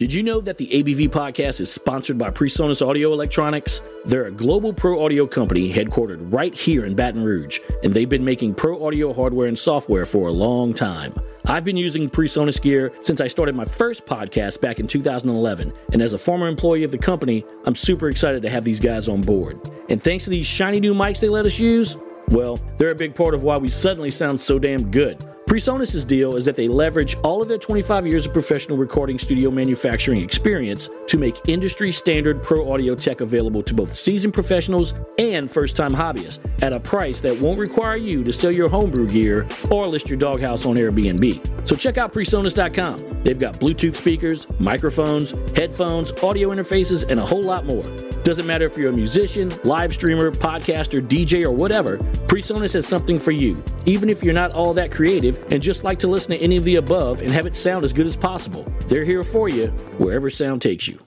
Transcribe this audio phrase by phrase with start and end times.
[0.00, 3.80] Did you know that the ABV podcast is sponsored by PreSonus Audio Electronics?
[4.04, 8.24] They're a global pro audio company headquartered right here in Baton Rouge, and they've been
[8.24, 11.14] making pro audio hardware and software for a long time.
[11.44, 16.02] I've been using PreSonus gear since I started my first podcast back in 2011, and
[16.02, 19.20] as a former employee of the company, I'm super excited to have these guys on
[19.20, 19.60] board.
[19.90, 21.96] And thanks to these shiny new mics they let us use,
[22.30, 25.24] well, they're a big part of why we suddenly sound so damn good.
[25.46, 29.50] PreSonus' deal is that they leverage all of their 25 years of professional recording studio
[29.50, 35.50] manufacturing experience to make industry standard pro audio tech available to both seasoned professionals and
[35.50, 39.46] first time hobbyists at a price that won't require you to sell your homebrew gear
[39.70, 41.68] or list your doghouse on Airbnb.
[41.68, 43.22] So check out PreSonus.com.
[43.22, 47.84] They've got Bluetooth speakers, microphones, headphones, audio interfaces, and a whole lot more.
[48.22, 53.18] Doesn't matter if you're a musician, live streamer, podcaster, DJ, or whatever, PreSonus has something
[53.18, 53.62] for you.
[53.84, 56.64] Even if you're not all that creative and just like to listen to any of
[56.64, 60.30] the above and have it sound as good as possible, they're here for you wherever
[60.30, 60.98] sound takes you.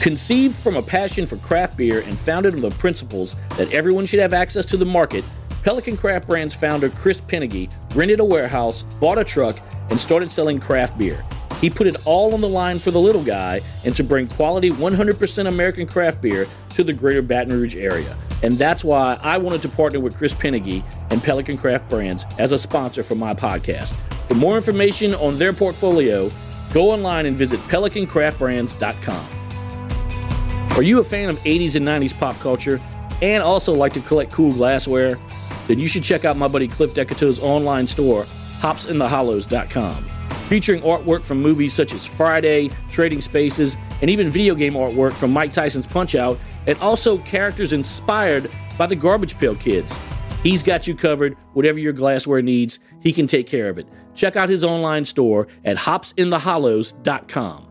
[0.00, 4.20] Conceived from a passion for craft beer and founded on the principles that everyone should
[4.20, 5.24] have access to the market,
[5.62, 9.58] Pelican Craft Brands founder Chris Pennegy rented a warehouse, bought a truck,
[9.90, 11.22] and started selling craft beer.
[11.60, 14.70] He put it all on the line for the little guy and to bring quality
[14.70, 18.16] 100% American craft beer to the greater Baton Rouge area.
[18.42, 22.52] And that's why I wanted to partner with Chris Pennegy and Pelican Craft Brands as
[22.52, 23.94] a sponsor for my podcast.
[24.28, 26.30] For more information on their portfolio,
[26.72, 29.26] go online and visit pelicancraftbrands.com.
[30.76, 32.80] Are you a fan of 80s and 90s pop culture
[33.20, 35.18] and also like to collect cool glassware?
[35.66, 38.24] Then you should check out my buddy Cliff Decoteau's online store,
[38.60, 40.04] hopsinthehollows.com,
[40.48, 45.32] featuring artwork from movies such as Friday, Trading Spaces, and even video game artwork from
[45.32, 46.38] Mike Tyson's Punch Out,
[46.70, 48.48] and also characters inspired
[48.78, 49.98] by the Garbage Pail Kids.
[50.44, 51.36] He's got you covered.
[51.52, 53.88] Whatever your glassware needs, he can take care of it.
[54.14, 57.66] Check out his online store at hopsinthehollows.com.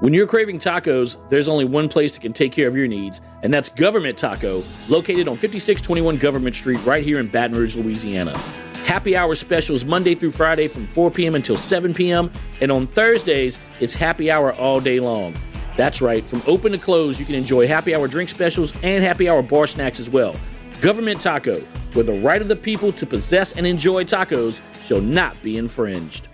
[0.00, 3.20] When you're craving tacos, there's only one place that can take care of your needs,
[3.44, 8.36] and that's Government Taco, located on 5621 Government Street right here in Baton Rouge, Louisiana.
[8.84, 11.36] Happy hour specials Monday through Friday from 4 p.m.
[11.36, 15.34] until 7 p.m., and on Thursdays, it's happy hour all day long.
[15.76, 19.28] That's right, from open to close, you can enjoy happy hour drink specials and happy
[19.28, 20.36] hour bar snacks as well.
[20.80, 21.60] Government Taco,
[21.94, 26.28] where the right of the people to possess and enjoy tacos shall not be infringed.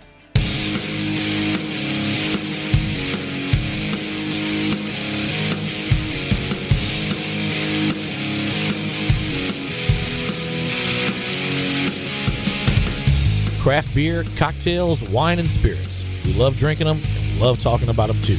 [13.61, 16.03] Craft beer, cocktails, wine, and spirits.
[16.25, 18.37] We love drinking them and love talking about them too.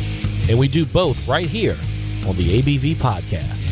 [0.52, 1.78] And we do both right here
[2.28, 3.70] on the ABV Podcast.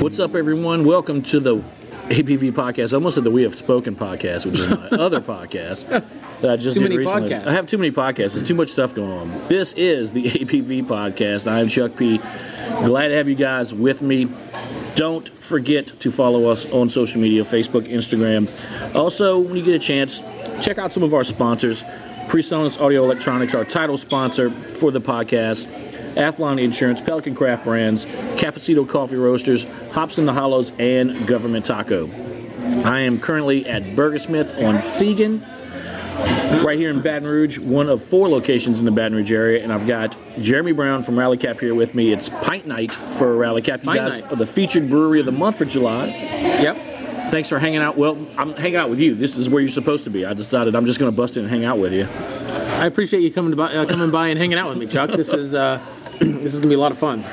[0.00, 0.84] What's up, everyone?
[0.84, 1.64] Welcome to the
[2.08, 2.92] ABV podcast.
[2.92, 5.88] I almost said the We Have Spoken podcast, which is my other podcast
[6.40, 7.30] that I just Too did many recently.
[7.30, 7.46] podcasts.
[7.46, 8.34] I have too many podcasts.
[8.34, 9.48] There's too much stuff going on.
[9.48, 11.50] This is the ABV podcast.
[11.50, 12.18] I am Chuck P.
[12.84, 14.28] Glad to have you guys with me.
[14.96, 18.48] Don't forget to follow us on social media Facebook, Instagram.
[18.94, 20.20] Also, when you get a chance,
[20.60, 21.82] check out some of our sponsors.
[22.28, 25.66] PreSonus Audio Electronics, our title sponsor for the podcast.
[26.16, 28.06] Athlon Insurance, Pelican Craft Brands,
[28.36, 32.10] Cafeciteaux Coffee Roasters, Hops in the Hollows, and Government Taco.
[32.84, 35.42] I am currently at Burgersmith on Seigen,
[36.62, 39.72] right here in Baton Rouge, one of four locations in the Baton Rouge area, and
[39.72, 42.12] I've got Jeremy Brown from Rally Cap here with me.
[42.12, 43.80] It's Pint Night for Rally Cap.
[43.80, 44.32] You Pint guys Night.
[44.32, 46.06] are the featured brewery of the month for July.
[46.06, 47.30] Yep.
[47.30, 47.96] Thanks for hanging out.
[47.96, 49.14] Well, I'm hanging out with you.
[49.14, 50.26] This is where you're supposed to be.
[50.26, 52.06] I decided I'm just going to bust in and hang out with you.
[52.78, 55.10] I appreciate you coming by, uh, coming by and hanging out with me, Chuck.
[55.10, 55.80] This is uh,
[56.42, 57.24] this is gonna be a lot of fun.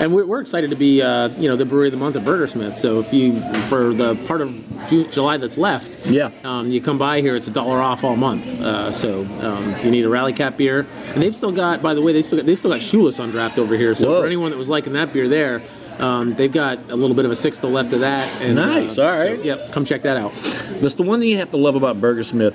[0.00, 2.22] and we're, we're excited to be, uh, you know, the brewery of the month at
[2.24, 2.74] Burgersmith.
[2.74, 4.52] So if you, for the part of
[4.88, 6.30] Ju- July that's left, Yeah.
[6.44, 8.44] um, you come by here, it's a dollar off all month.
[8.60, 10.84] Uh, so um, you need a Rally Cap beer,
[11.14, 13.30] and they've still got, by the way, they still got, they still got Shoeless on
[13.30, 13.94] draft over here.
[13.94, 14.20] So Whoa.
[14.22, 15.62] for anyone that was liking that beer there.
[16.00, 18.28] Um, they've got a little bit of a sixth left of that.
[18.40, 19.36] And, Nice, uh, all right.
[19.38, 20.32] so, yep, come check that out.
[20.80, 22.54] That's the one thing you have to love about Burgersmith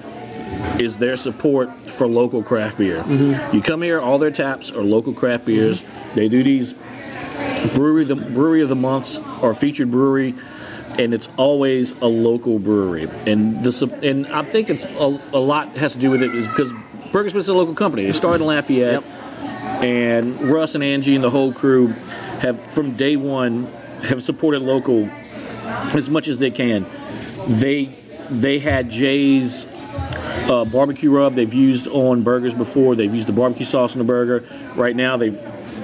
[0.80, 3.04] is their support for local craft beer.
[3.04, 3.56] Mm-hmm.
[3.56, 5.82] You come here, all their taps are local craft beers.
[5.82, 6.16] Mm-hmm.
[6.16, 6.76] They do these
[7.76, 10.36] brewery the brewery of the months or featured brewery,
[11.00, 13.10] and it's always a local brewery.
[13.26, 16.48] And this and I think it's a, a lot has to do with it is
[16.48, 16.72] because
[17.12, 18.06] Burgersmith's a local company.
[18.06, 19.04] They started in Lafayette,
[19.84, 21.88] and Russ and Angie and the whole crew
[22.40, 23.66] have from day one
[24.04, 25.08] have supported local
[25.96, 26.86] as much as they can.
[27.48, 27.96] They
[28.30, 29.66] they had Jay's
[30.50, 32.96] uh, barbecue rub they've used on burgers before.
[32.96, 34.44] They've used the barbecue sauce on the burger.
[34.76, 35.30] Right now they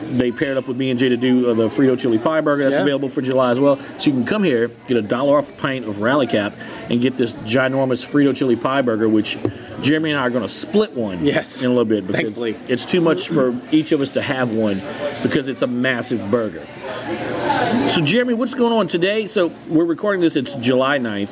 [0.09, 2.63] they paired up with me and Jay to do uh, the Frito chili pie burger
[2.63, 2.81] that's Yeah.
[2.81, 3.77] available for July as well.
[3.99, 6.53] So you can come here, get a dollar off a pint of Rally Cap,
[6.89, 9.37] and get this ginormous Frito chili pie burger, which
[9.83, 11.61] Jeremy and I are going to split one Yes.
[11.63, 12.55] in a little bit because Thankfully.
[12.67, 14.81] it's too much for each of us to have one
[15.21, 16.65] because it's a massive burger.
[17.91, 19.27] So, Jeremy, what's going on today?
[19.27, 20.35] So, we're recording this.
[20.35, 21.29] It's July 9th,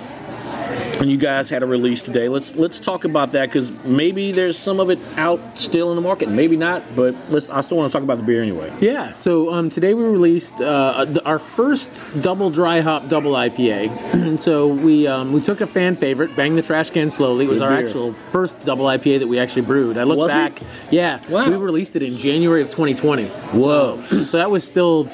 [1.00, 2.28] and you guys had a release today.
[2.30, 6.02] Let's let's talk about that because maybe there's some of it out still in the
[6.02, 6.84] market, maybe not.
[6.96, 7.50] But let's.
[7.50, 8.72] I still want to talk about the beer anyway.
[8.80, 13.90] Yeah, so um, today we released uh, the, our first double dry hop double IPA.
[14.14, 17.46] and so we um, we took a fan favorite, Bang the Trash Can Slowly.
[17.46, 17.88] It was Good our beer.
[17.88, 19.98] actual first double IPA that we actually brewed.
[19.98, 20.34] I look Was it?
[20.34, 20.62] back,
[20.92, 21.50] yeah, Wow.
[21.50, 23.26] we released it in January of 2020.
[23.28, 24.04] Whoa.
[24.26, 25.10] so that was still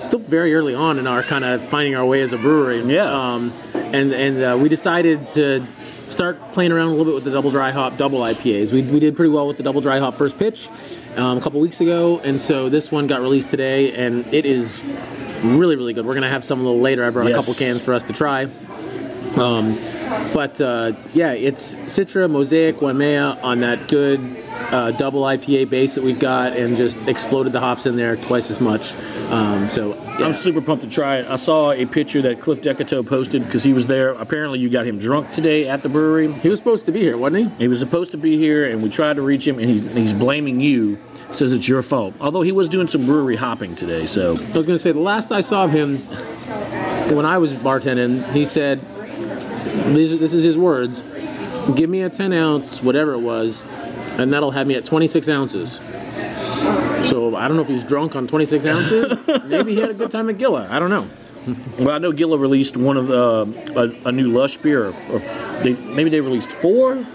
[0.00, 2.80] still very early on in our kind of finding our way as a brewery.
[2.82, 3.04] Yeah.
[3.04, 5.66] Um, and and uh, we decided to
[6.08, 8.72] start playing around a little bit with the double dry hop double IPAs.
[8.72, 10.68] We, we did pretty well with the double dry hop first pitch
[11.16, 14.84] um, a couple weeks ago, and so this one got released today, and it is
[15.42, 16.06] really really good.
[16.06, 17.04] We're gonna have some a little later.
[17.04, 17.36] I brought Yes.
[17.36, 18.44] a couple cans for us to try.
[19.36, 19.76] Um,
[20.32, 24.20] but uh, yeah, it's Citra, Mosaic, Waimea on that good
[24.70, 28.50] uh, double IPA base that we've got, and just exploded the hops in there twice
[28.50, 28.94] as much.
[29.30, 30.26] Um, so yeah.
[30.26, 31.26] I'm super pumped to try it.
[31.26, 34.10] I saw a picture that Cliff Decoteau posted because he was there.
[34.10, 36.32] Apparently, you got him drunk today at the brewery.
[36.32, 37.64] he was supposed to be here, wasn't he?
[37.64, 40.14] He was supposed to be here, and we tried to reach him, and he's, he's
[40.14, 40.98] blaming you.
[41.32, 42.14] Says it's your fault.
[42.20, 45.00] Although he was doing some brewery hopping today, so I was going to say the
[45.00, 45.98] last I saw of him
[47.14, 48.80] when I was bartending, he said,
[49.94, 51.02] "These- "This is his words:
[51.74, 53.62] Give me a 10 ounce, whatever it was,
[54.18, 55.80] and that'll have me at 26 ounces."
[57.04, 59.16] So I don't know if he's drunk on 26 ounces.
[59.46, 60.66] Maybe he had a good time at Gilla.
[60.70, 61.06] I don't know.
[61.78, 63.46] Well, I know Gilla released one of the
[64.04, 65.18] a, a new Lush beer, or, or
[65.62, 67.06] they, maybe they released four.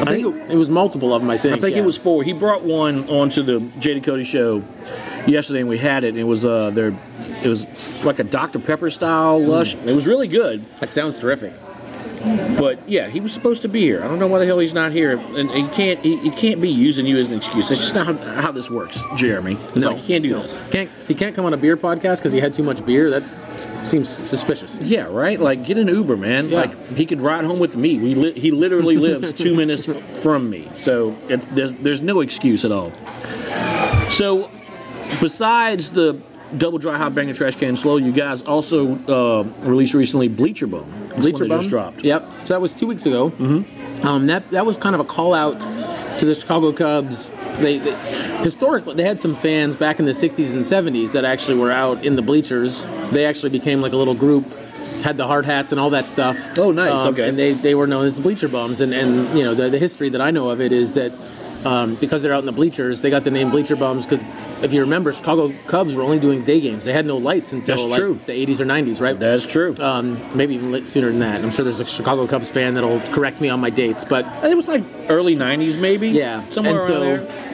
[0.00, 1.30] I think it, it was multiple of them.
[1.30, 1.56] I think.
[1.56, 1.82] I think yeah.
[1.82, 2.22] it was four.
[2.22, 4.62] He brought one onto the JD Cody show
[5.26, 6.08] yesterday, and we had it.
[6.08, 6.94] And it was uh, their,
[7.42, 7.66] it was
[8.04, 9.74] like a Dr Pepper style Lush.
[9.74, 10.64] It was really good.
[10.80, 11.52] That sounds terrific.
[12.58, 14.04] But yeah, he was supposed to be here.
[14.04, 16.00] I don't know why the hell he's not here, and he can't.
[16.00, 17.68] He, he can't be using you as an excuse.
[17.70, 19.54] That's just not how, how this works, Jeremy.
[19.68, 20.42] It's No, like, you can't do no.
[20.42, 20.58] this.
[20.70, 23.08] Can't he can't come on a beer podcast because he had too much beer?
[23.10, 23.22] That
[23.88, 24.78] seems suspicious.
[24.80, 25.40] Yeah, right.
[25.40, 26.50] Like get an Uber, man.
[26.50, 26.60] Yeah.
[26.60, 27.96] Like he could ride home with me.
[27.98, 29.86] We li- he literally lives two minutes
[30.22, 32.90] from me, so it, there's there's no excuse at all.
[34.10, 34.50] So,
[35.20, 36.20] besides the
[36.58, 40.66] double dry hop bang and trash can slow, you guys also uh, released recently Bleacher
[40.66, 40.84] Bum.
[41.16, 42.02] Bleacher Bum just dropped.
[42.02, 42.28] Yep.
[42.44, 43.30] So that was two weeks ago.
[43.30, 44.06] Mm-hmm.
[44.06, 45.60] Um, that that was kind of a call out
[46.18, 47.30] to the Chicago Cubs.
[47.58, 47.94] They, they
[48.42, 52.04] historically they had some fans back in the '60s and '70s that actually were out
[52.04, 52.86] in the bleachers.
[53.10, 54.46] They actually became like a little group,
[55.02, 56.38] had the hard hats and all that stuff.
[56.56, 57.06] Oh, nice.
[57.06, 57.28] Okay.
[57.28, 58.80] And they, they were known as the Bleacher Bums.
[58.80, 61.12] And and you know the, the history that I know of it is that
[61.64, 64.22] um, because they're out in the bleachers, they got the name Bleacher Bums because.
[64.62, 66.84] If you remember, Chicago Cubs were only doing day games.
[66.84, 68.20] They had no lights until That's like true.
[68.26, 69.18] the 80s or 90s, right?
[69.18, 69.74] That's true.
[69.78, 71.42] um, maybe even sooner than that.
[71.42, 74.54] I'm sure there's a Chicago Cubs fan that'll correct me on my dates, but it
[74.54, 76.10] was like early '90s, maybe.
[76.10, 77.49] yeah, somewhere and around so, there.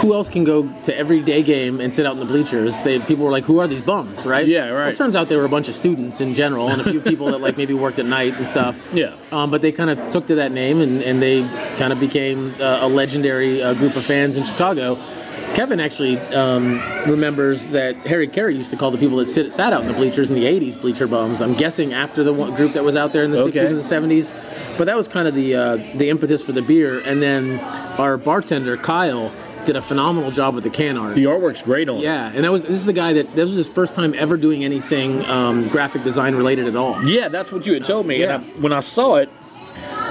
[0.00, 2.80] Who else can go to every day game and sit out in the bleachers?
[2.82, 4.46] They people were like, "Who are these bums?" Right?
[4.46, 4.74] Yeah, right.
[4.80, 7.00] Well, it turns out they were a bunch of students in general, and a few
[7.00, 8.76] people that like maybe worked at night and stuff.
[8.94, 9.14] Yeah.
[9.32, 11.42] Um, but they kind of took to that name, and, and they
[11.78, 14.96] kind of became uh, a legendary uh, group of fans in Chicago.
[15.54, 19.72] Kevin actually um, remembers that Harry Caray used to call the people that sit, sat
[19.72, 21.40] out in the bleachers in the 80s bleacher bums.
[21.40, 23.60] I'm guessing after the one group that was out there in the Okay.
[23.64, 24.32] 60s and the 70s.
[24.78, 27.00] But that was kind of the uh, the impetus for the beer.
[27.06, 27.60] And then
[27.98, 29.30] our bartender, Kyle,
[29.66, 31.14] did a phenomenal job with the can art.
[31.14, 32.02] The artwork's great on it.
[32.02, 34.36] yeah, and that was this is a guy that this was his first time ever
[34.36, 37.02] doing anything um, graphic design related at all.
[37.04, 38.20] Yeah, that's what you had told me.
[38.20, 38.36] Yeah.
[38.36, 39.28] And I, when I saw it,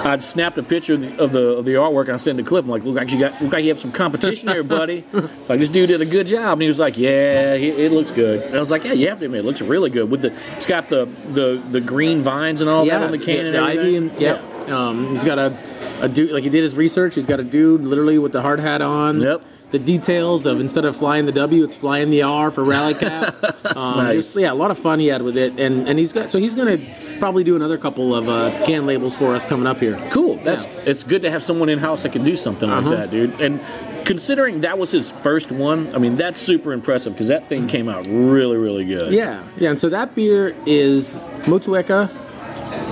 [0.06, 2.44] I'd snapped a picture of the of the, of the artwork and I sent the
[2.44, 2.66] clip.
[2.66, 5.06] I'm like, look like you got look like you have some competition here, buddy.
[5.14, 7.92] It's like this dude did a good job, and he was like, yeah, he, it
[7.92, 8.42] looks good.
[8.42, 10.10] And I was like, yeah, you have to admit, it looks really good.
[10.10, 13.46] With the it's got the the, the green vines and all that on the can
[13.46, 14.44] and the ivy and yep.
[14.70, 15.58] Um, he's got a,
[16.02, 17.16] a dude like he did his research.
[17.16, 19.22] He's got a dude literally with the hard hat on.
[19.22, 19.44] Yep.
[19.72, 23.36] The details of instead of flying the W, it's flying the R for rally cap.
[23.76, 24.16] um, nice.
[24.18, 26.38] just- yeah, a lot of fun he had with it, and and he's got so
[26.38, 26.78] he's gonna
[27.18, 30.00] probably do another couple of uh, can labels for us coming up here.
[30.12, 30.36] Cool.
[30.38, 32.88] That's it's good to have someone in house that can do something Uh-huh.
[32.88, 33.42] like that, dude.
[33.42, 33.60] And
[34.06, 37.90] considering that was his first one, I mean that's super impressive because that thing came
[37.90, 39.12] out really, really good.
[39.12, 41.16] Yeah, yeah, and so that beer is
[41.48, 42.10] Motueka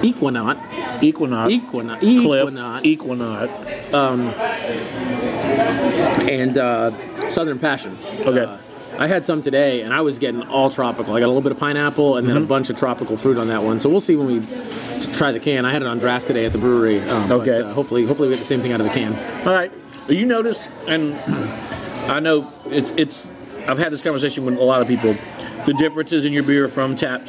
[0.01, 0.57] Ekuanot.
[1.01, 1.47] Ekuanot.
[1.99, 2.85] Cliff, Ekuanot.
[2.85, 3.51] Equinox.
[6.29, 7.97] and uh, Southern Passion.
[8.21, 8.43] Okay.
[8.43, 8.57] Uh,
[8.99, 11.15] I had some today, and I was getting all tropical.
[11.15, 12.43] I got a little bit of pineapple and then Mm-hmm.
[12.45, 13.79] a bunch of tropical fruit on that one.
[13.79, 14.41] So we'll see when we
[15.13, 15.65] try the can.
[15.65, 16.99] I had it on draft today at the brewery.
[16.99, 17.61] Um, but, Okay.
[17.61, 19.15] uh, hopefully, hopefully we get the same thing out of the can.
[19.47, 19.71] All right.
[20.07, 21.15] You notice, and
[22.11, 23.25] I know it's it's.
[23.67, 25.15] I've had this conversation with a lot of people.
[25.65, 27.21] The differences in your beer from tap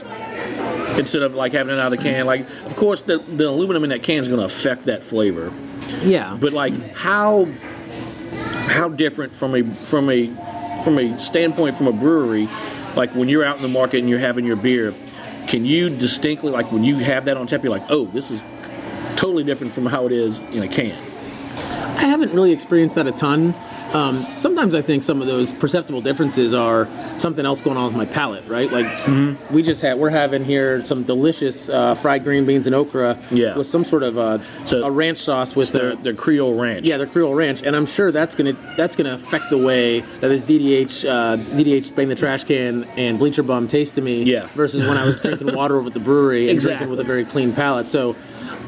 [0.99, 2.27] instead of like having it out of the can.
[2.27, 5.53] Like, of course, the the aluminum in that can is going to affect that flavor.
[6.03, 7.47] Yeah, But like, how
[8.33, 10.29] how different from a from a
[10.85, 12.49] from a standpoint from a brewery,
[12.97, 14.93] like when you're out in the market and you're having your beer,
[15.49, 18.43] can you distinctly like when you have that on tap, you're like, oh, this is
[19.17, 20.97] totally different from how it is in a can.
[21.97, 23.55] I haven't really experienced that a ton.
[23.95, 27.97] Um, sometimes I think some of those perceptible differences are something else going on with
[27.97, 28.71] my palate, right?
[28.73, 29.55] Like Mm-hmm.
[29.55, 33.57] we just had, we're having here some delicious uh, fried green beans and okra Yeah.
[33.57, 36.87] with some sort of uh, So- a ranch sauce with Their the their Creole Ranch.
[36.87, 40.29] Yeah, the Creole Ranch, and I'm sure that's gonna that's gonna affect the way that
[40.29, 44.23] this DDH uh, DDH bang the trash can and bleacher bum taste to me.
[44.23, 44.47] Yeah.
[44.55, 46.79] Versus when I was drinking water over at the brewery and Exactly.
[46.87, 47.89] drinking with a very clean palate.
[47.89, 48.17] So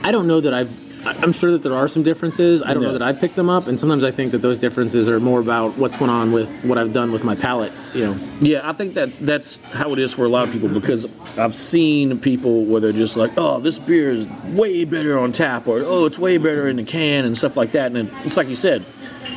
[0.02, 0.83] I don't know that I've.
[1.06, 2.62] I'm sure that there are some differences.
[2.62, 2.88] I don't Yeah.
[2.88, 5.40] know that I picked them up, and sometimes I think that those differences are more
[5.40, 7.72] about what's going on with what I've done with my palate.
[7.94, 10.68] You know, Yeah, I think that that's how it is for a lot of people
[10.68, 11.06] because
[11.38, 15.66] I've seen people where they're just like, oh, this beer is way better on tap,
[15.68, 17.92] or oh, it's way better in the can and stuff like that.
[17.92, 18.82] And it's like you said,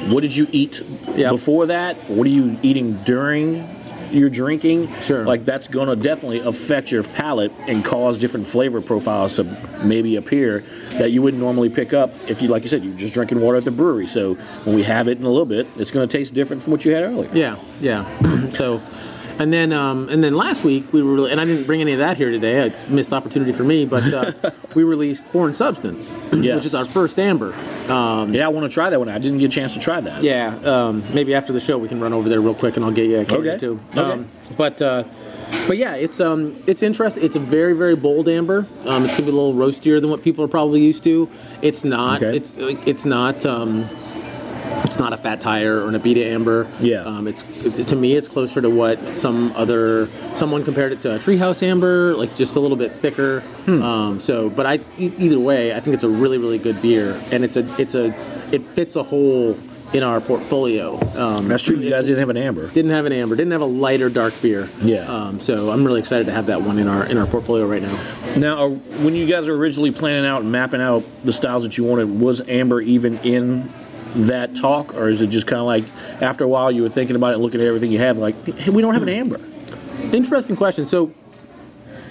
[0.09, 0.81] what did you eat
[1.15, 2.09] before that?
[2.09, 3.67] What are you eating during
[4.11, 4.93] your drinking?
[5.01, 5.25] Sure.
[5.25, 9.43] Like that's going to definitely affect your palate and cause different flavor profiles to
[9.83, 13.13] maybe appear that you wouldn't normally pick up if you, like you said, you're just
[13.13, 14.07] drinking water at the brewery.
[14.07, 16.71] So when we have it in a little bit, it's going to taste different from
[16.71, 17.29] what you had earlier.
[17.33, 18.49] Yeah, yeah.
[18.51, 18.81] so,
[19.39, 21.99] and then um, and then last week we were, and I didn't bring any of
[21.99, 22.67] that here today.
[22.67, 26.55] It's a missed opportunity for me, but uh, we released Foreign Substance, Yes.
[26.55, 27.53] which is our first amber.
[27.89, 29.09] Um, Yeah, I want to try that one.
[29.09, 30.23] I didn't get a chance to try that.
[30.23, 32.91] yeah, um, maybe after the show we can run over there real quick, and I'll
[32.91, 33.57] get you a can Okay.
[33.57, 33.79] too.
[33.91, 33.99] Okay.
[34.01, 34.27] Um,
[34.57, 35.03] but uh,
[35.67, 37.23] but yeah, it's um it's interesting.
[37.23, 38.65] It's a very very bold amber.
[38.85, 41.29] Um, it's gonna be a little roastier than what people are probably used to.
[41.61, 42.21] It's not.
[42.23, 42.35] Okay.
[42.37, 43.45] It's it's not.
[43.45, 43.87] Um,
[44.87, 46.67] it's not a fat tire or an Abita amber.
[46.79, 47.01] Yeah.
[47.01, 51.15] Um, it's, it's to me, it's closer to what some other someone compared it to
[51.15, 53.41] a treehouse amber, like just a little bit thicker.
[53.65, 53.81] Hmm.
[53.83, 57.21] Um, so, but I e- either way, I think it's a really really good beer,
[57.31, 58.15] and it's a it's a
[58.51, 59.57] it fits a hole
[59.93, 60.99] in our portfolio.
[61.17, 61.77] Um, That's true.
[61.77, 62.67] You guys didn't have an amber.
[62.67, 64.69] didn't have an amber, didn't have a lighter dark beer.
[64.81, 65.05] Yeah.
[65.05, 67.81] Um, so I'm really excited to have that one in our in our portfolio right
[67.81, 68.35] now.
[68.37, 68.69] Now, uh,
[69.03, 72.19] when you guys were originally planning out and mapping out the styles that you wanted,
[72.19, 73.69] was amber even in
[74.25, 75.83] that talk, or is it just kind of like
[76.21, 78.35] after a while you were thinking about it, and looking at everything you have, like,
[78.57, 79.39] hey, we don't have an amber?
[80.11, 80.85] Interesting question.
[80.85, 81.11] So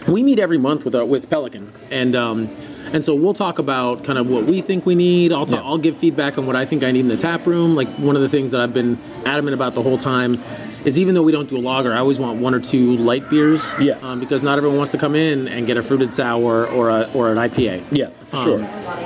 [0.09, 2.49] we meet every month with our, with Pelican, and um,
[2.93, 5.33] and so we'll talk about kind of what we think we need.
[5.33, 5.69] I'll talk, Yeah.
[5.69, 7.75] I'll give feedback on what I think I need in the tap room.
[7.75, 10.41] Like one of the things that I've been adamant about the whole time
[10.87, 13.28] is even though we don't do a lager, I always want one or two light
[13.28, 13.75] beers.
[13.81, 13.99] Yeah.
[14.02, 17.11] Um, because not everyone wants to come in and get a fruited sour or a
[17.12, 17.83] or an IPA.
[17.90, 18.61] Yeah, for Um, sure.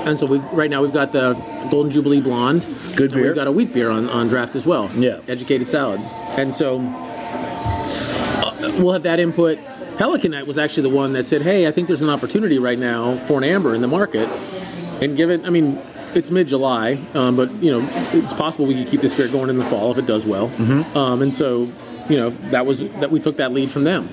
[0.07, 1.33] And so we right now we've got the
[1.71, 2.63] Golden Jubilee Blonde.
[2.95, 3.27] Good and beer.
[3.29, 4.91] We've got a wheat beer on, on draft as well.
[4.95, 5.21] Yeah.
[5.27, 6.01] Educated salad.
[6.39, 9.59] And so uh, we'll have that input.
[9.97, 13.19] Pelican was actually the one that said, "Hey, I think there's an opportunity right now
[13.27, 14.29] for an amber in the market,
[15.03, 15.43] and give it.
[15.45, 15.79] I mean,
[16.17, 19.59] it's mid-July, um, but you know, it's possible we could keep this beer going in
[19.59, 20.49] the fall if it does well.
[20.49, 20.97] Mm-hmm.
[20.97, 21.71] Um, and so,
[22.09, 24.09] you know, that was that we took that lead from them.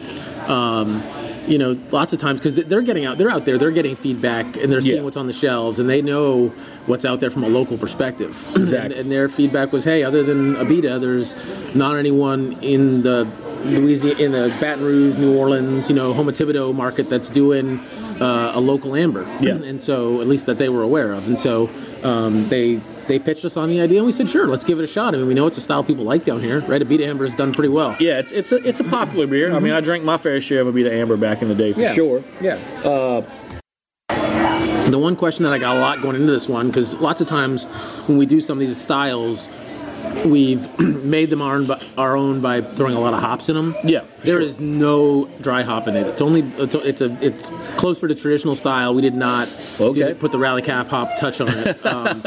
[0.50, 1.04] Um,
[1.48, 4.58] you know, lots of times because they're getting out, they're out there, they're getting feedback,
[4.58, 5.02] and they're seeing Yeah.
[5.04, 6.50] what's on the shelves, and they know
[6.88, 8.36] what's out there from a local perspective.
[8.58, 8.92] Exactly.
[8.92, 11.36] and, and their feedback was, "Hey, other than Abita, there's
[11.74, 13.26] not anyone in the
[13.64, 17.80] Louisiana, in the Baton Rouge, New Orleans, you know, Houma Thibodaux market that's doing
[18.20, 19.54] uh, a local amber." Yeah.
[19.56, 21.70] and so at least that they were aware of, and so
[22.04, 22.80] um, they.
[23.08, 25.16] They pitched us on the idea, and we said, "Sure, let's give it a shot."
[25.16, 26.82] I mean, we know it's a style people like down here, right?
[26.82, 27.96] A Abita Amber has done pretty well.
[28.02, 29.54] Yeah, it's it's a it's a popular beer.
[29.56, 31.80] I mean, I drank my fair share of Abita Amber back in the day for
[31.80, 31.94] Yeah.
[31.94, 32.22] sure.
[32.42, 32.58] Yeah.
[32.84, 33.22] Uh,
[34.10, 37.22] The the one question that I got a lot going into this one, because lots
[37.22, 37.64] of times
[38.08, 39.48] when we do some of these styles,
[40.26, 43.56] we've made them our own, by, our own by throwing a lot of hops in
[43.56, 43.76] them.
[43.84, 44.42] Yeah, there sure.
[44.42, 46.08] is no dry hop in it.
[46.08, 48.94] It's only it's a, it's, a, it's close for the traditional style.
[48.94, 49.50] We did not
[49.80, 50.02] Okay.
[50.04, 51.78] the- put the rally cap hop touch on it.
[51.86, 52.24] Um,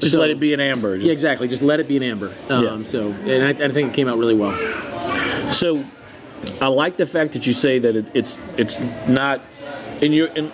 [0.00, 0.96] Just so- let it be an amber.
[0.96, 1.46] Yeah, exactly.
[1.48, 2.32] Just let it be an amber.
[2.48, 2.84] Um, Yeah.
[2.84, 4.52] So, and I, I think it came out really well.
[5.52, 5.84] So,
[6.60, 9.42] I like the fact that you say that it, it's it's not
[10.00, 10.50] in your in,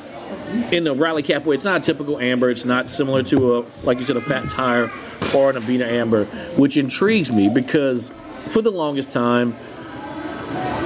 [0.73, 1.55] in the rally cap way.
[1.55, 2.51] It's not a typical amber.
[2.51, 4.91] It's not similar to a like you said a fat tire
[5.35, 6.25] or an Abita amber,
[6.57, 8.11] which intrigues me because
[8.49, 9.57] for the longest time,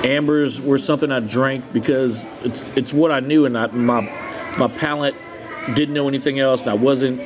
[0.04, 4.00] ambers were something I drank because it's it's what I knew and I, my
[4.58, 5.14] my palate
[5.74, 7.18] didn't know anything else and I wasn't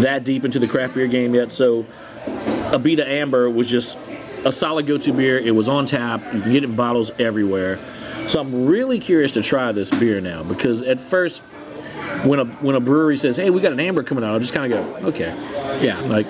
[0.00, 1.52] that deep into the craft beer game yet.
[1.52, 1.84] So
[2.70, 3.96] Abita Amber was just
[4.44, 5.38] a solid go-to beer.
[5.38, 6.22] It was on tap.
[6.32, 7.78] You can get it in bottles everywhere.
[8.28, 11.42] So I'm really curious to try this beer now because at first,
[12.24, 14.52] when a when a brewery says, "Hey, we got an amber coming out," I just
[14.52, 15.34] kind of go, "Okay,
[15.80, 16.26] yeah, like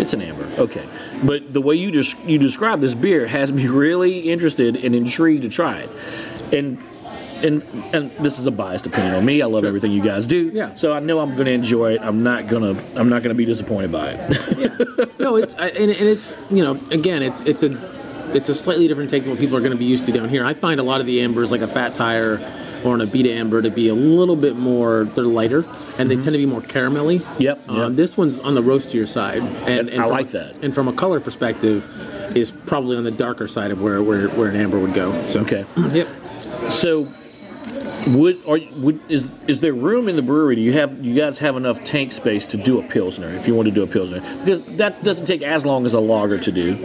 [0.00, 0.86] it's an amber, okay."
[1.22, 5.42] But the way you just you describe this beer has me really interested and intrigued
[5.42, 5.90] to try it,
[6.52, 6.78] and.
[7.42, 9.42] And, and this is a biased opinion on me.
[9.42, 10.50] I love everything you guys do.
[10.54, 10.74] Yeah.
[10.76, 12.00] So I know I'm going to enjoy it.
[12.00, 12.74] I'm not gonna.
[12.94, 15.18] I'm not gonna be disappointed by it.
[15.18, 17.76] no, it's I, and, and it's you know again it's it's a
[18.34, 20.28] it's a slightly different take than what people are going to be used to down
[20.28, 20.44] here.
[20.44, 22.38] I find a lot of the ambers like a fat tire
[22.84, 25.64] or a Abita amber to be a little bit more they're lighter
[25.98, 27.24] and they tend to be more caramelly.
[27.40, 27.92] Yep, Um, yep.
[27.92, 30.58] This one's on the roastier side, and, And I from like a- that.
[30.62, 31.82] And from a color perspective,
[32.36, 35.12] is probably on the darker side of where where, where an amber would go.
[35.28, 35.64] So Okay.
[35.92, 36.08] yep.
[36.70, 37.06] So,
[38.08, 40.56] would or would is is there room in the brewery?
[40.56, 43.54] Do you have you guys have enough tank space to do a pilsner if you
[43.54, 44.20] want to do a pilsner?
[44.44, 46.76] Because that doesn't take as long as a lager to do,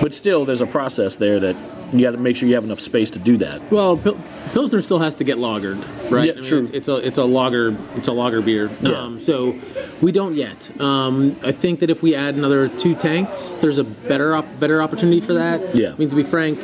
[0.00, 1.56] but still there's a process there that
[1.92, 3.70] you got to make sure you have enough space to do that.
[3.70, 4.18] Well, Pil-
[4.52, 5.80] Pilsner still has to get lagered,
[6.10, 6.34] right?
[6.34, 6.62] Yeah, true.
[6.62, 8.70] It's, it's a it's a lager it's a lager beer.
[8.80, 9.00] Yeah.
[9.02, 9.54] Um, so
[10.02, 10.78] we don't yet.
[10.80, 14.82] Um, I think that if we add another two tanks, there's a better op- better
[14.82, 15.74] opportunity for that.
[15.76, 15.92] Yeah.
[15.92, 16.58] I mean, to be frank,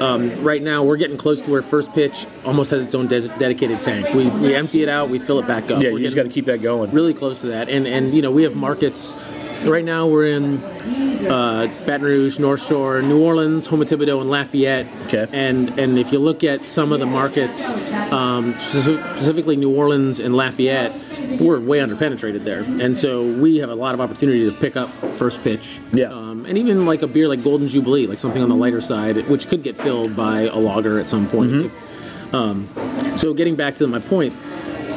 [0.00, 3.80] um, right now we're getting close to where first pitch almost has its own dedicated
[3.80, 4.12] tank.
[4.14, 5.82] We, we empty it out, we fill it back up.
[5.82, 6.90] Yeah, We're you just got to keep that going.
[6.92, 9.14] really close to that, and and you know we have markets.
[9.64, 10.62] Right now we're in
[11.26, 14.86] uh, Baton Rouge, North Shore, New Orleans, Houma Thibodaux, and Lafayette.
[15.06, 15.26] Okay.
[15.32, 17.72] And and if you look at some of the markets,
[18.12, 20.92] um, specifically New Orleans and Lafayette,
[21.40, 24.88] we're way underpenetrated there, and so we have a lot of opportunity to pick up
[25.16, 25.80] first pitch.
[25.92, 26.12] Yeah.
[26.12, 29.28] Um, and even like a beer like Golden Jubilee, like something on the lighter side,
[29.28, 31.50] which could get filled by a lager at some point.
[31.50, 32.36] Mm-hmm.
[32.36, 32.68] Um,
[33.16, 34.32] so getting back to my point,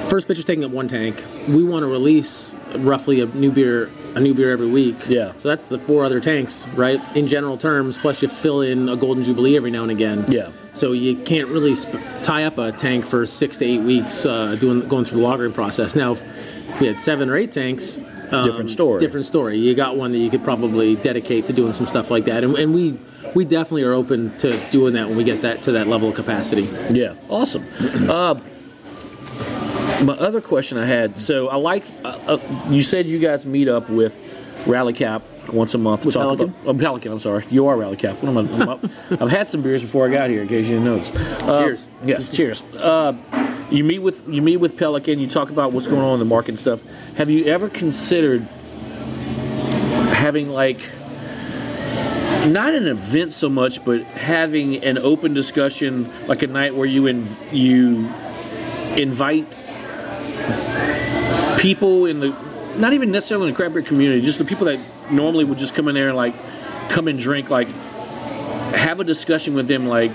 [0.10, 1.24] first pitch is taking up one tank.
[1.48, 4.96] We want to release roughly a new beer, a new beer every week.
[5.08, 5.34] Yeah.
[5.34, 7.00] So that's the four other tanks, right?
[7.16, 10.26] In general terms, plus you fill in a Golden Jubilee every now and again.
[10.28, 10.52] Yeah.
[10.74, 14.56] So you can't really sp- tie up a tank for six to eight weeks uh,
[14.60, 15.96] doing going through the lagering process.
[15.96, 17.98] Now, if we had seven or eight tanks.
[18.32, 19.00] um, Different story.
[19.00, 19.58] Different story.
[19.58, 22.56] You got one that you could probably dedicate to doing some stuff like that, and,
[22.58, 22.98] and we
[23.36, 26.16] we definitely are open to doing that when we get that to that level of
[26.16, 26.70] capacity.
[26.92, 27.66] Yeah, awesome.
[28.10, 28.40] uh,
[30.04, 33.68] my other question I had, so I like, uh, uh, you said you guys meet
[33.68, 34.16] up with
[34.66, 36.06] Rally Cap once a month.
[36.06, 36.56] With talk Pelican?
[36.62, 37.46] About, oh, Pelican, I'm sorry.
[37.50, 38.22] You are Rally Cap.
[38.22, 38.86] What am I, up-
[39.22, 41.12] I've had some beers before I got here, in case you didn't notice.
[41.16, 41.88] Uh, Cheers.
[42.04, 42.62] Yes, cheers.
[42.78, 43.14] Uh,
[43.70, 45.20] you meet with you meet with Pelican.
[45.20, 46.82] You talk about what's going on in the market and stuff.
[47.18, 48.42] Have you ever considered
[50.12, 50.80] having like
[52.48, 57.06] not an event so much, but having an open discussion, like a night where you
[57.06, 58.10] in, you
[58.98, 59.46] invite
[61.60, 62.36] people in the
[62.78, 64.80] not even necessarily in the craft beer community, just the people that
[65.12, 66.34] normally would just come in there and like
[66.90, 67.68] come and drink, like
[68.74, 70.14] have a discussion with them, like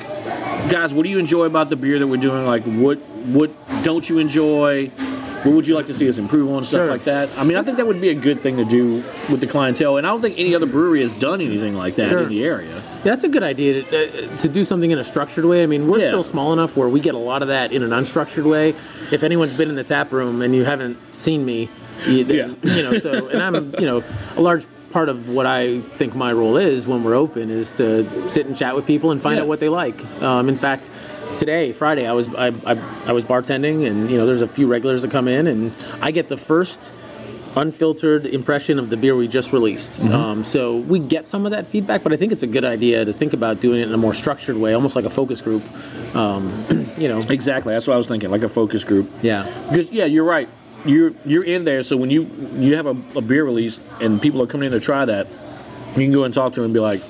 [0.70, 2.46] guys, what do you enjoy about the beer that we're doing?
[2.46, 3.50] Like what what
[3.84, 4.88] don't you enjoy?
[4.88, 6.64] What would you like to see us improve on?
[6.64, 6.86] Stuff Sure.
[6.90, 7.28] like that.
[7.36, 9.98] I mean, I think that would be a good thing to do with the clientele,
[9.98, 12.20] and I don't think any other brewery has done anything like that Sure.
[12.22, 12.82] in the area.
[13.04, 15.62] That's a good idea to, uh, to do something in a structured way.
[15.62, 16.08] I mean, we're Yeah.
[16.08, 18.74] still small enough where we get a lot of that in an unstructured way.
[19.12, 21.68] If anyone's been in the tap room and you haven't seen me,
[22.08, 24.02] you, then, you know, so and I'm, you know,
[24.36, 28.06] a large part of what I think my role is when we're open is to
[28.30, 29.42] sit and chat with people and find Yeah.
[29.42, 30.00] out what they like.
[30.22, 30.88] Um, in fact,
[31.38, 34.66] today, Friday, I was I, I, I was bartending, and you know, there's a few
[34.66, 36.92] regulars that come in, and I get the first
[37.56, 40.00] unfiltered impression of the beer we just released.
[40.00, 43.04] Um, so we get some of that feedback, but I think it's a good idea
[43.04, 45.62] to think about doing it in a more structured way, almost like a focus group.
[46.16, 46.64] Um,
[46.98, 47.72] you know, Exactly.
[47.72, 49.08] That's what I was thinking, like a focus group.
[49.22, 49.44] yeah.
[49.70, 50.48] Because yeah, you're right.
[50.84, 52.24] You're you're in there, so when you
[52.58, 55.26] you have a, a beer release and people are coming in to try that,
[55.96, 57.00] you can go and talk to them and be like,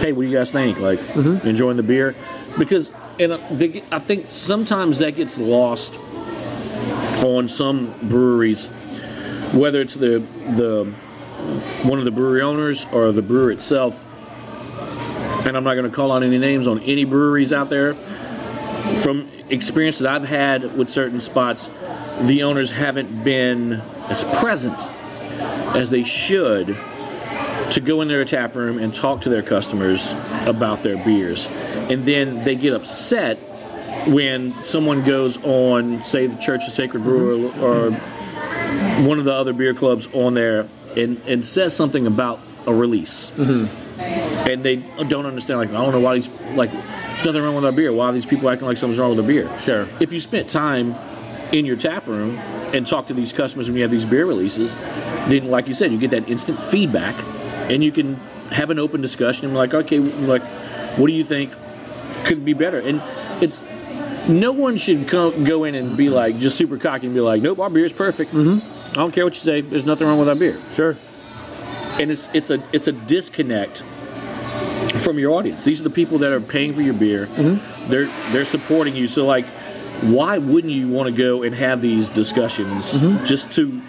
[0.00, 0.80] "Hey, what do you guys think?
[0.80, 1.46] Like, Mm-hmm.
[1.46, 2.14] enjoying the beer?"
[2.58, 3.38] Because and uh,
[3.92, 5.98] I think sometimes that gets lost
[7.22, 8.70] on some breweries,
[9.52, 10.18] whether it's the
[10.56, 10.92] the
[11.82, 14.06] one of the brewery owners or the brewer itself.
[15.46, 17.94] And I'm not going to call out any names on any breweries out there.
[19.02, 21.68] From experience that I've had with certain spots,
[22.22, 23.74] the owners haven't been
[24.08, 24.78] as present
[25.74, 26.76] as they should
[27.70, 30.12] to go in their tap room and talk to their customers
[30.46, 31.46] about their beers.
[31.46, 33.38] And then they get upset
[34.08, 37.62] when someone goes on, say, the Church of Sacred Brewer mm-hmm.
[37.62, 37.90] or
[39.06, 43.32] one of the other beer clubs on there and, and says something about a release.
[43.38, 44.76] And they
[45.08, 47.92] don't understand, like, I don't know why these, like, nothing wrong with our beer.
[47.92, 49.58] Why are these people acting like something's wrong with their beer?
[49.60, 49.86] Sure.
[50.00, 50.94] If you spent time
[51.52, 52.38] in your tap room
[52.72, 54.74] and talk to these customers when you have these beer releases,
[55.28, 57.14] then, like you said, you get that instant feedback
[57.70, 58.16] and you can
[58.50, 60.42] have an open discussion and be like, okay, like,
[60.98, 61.52] what do you think
[62.24, 62.80] could be better?
[62.80, 63.02] And
[63.42, 63.62] it's
[64.28, 67.42] no one should co- go in and be like just super cocky and be like,
[67.42, 68.32] nope, our beer's perfect.
[68.32, 68.79] Mm-hmm.
[68.90, 69.60] I don't care what you say.
[69.60, 70.60] There's nothing wrong with our beer.
[70.74, 70.96] Sure.
[72.00, 73.82] And it's it's a it's a disconnect
[75.00, 75.64] from your audience.
[75.64, 77.26] These are the people that are paying for your beer.
[77.26, 77.90] Mm-hmm.
[77.90, 79.06] They're they're supporting you.
[79.06, 79.46] So like,
[80.02, 83.24] why wouldn't you want to go and have these discussions mm-hmm.
[83.24, 83.80] just to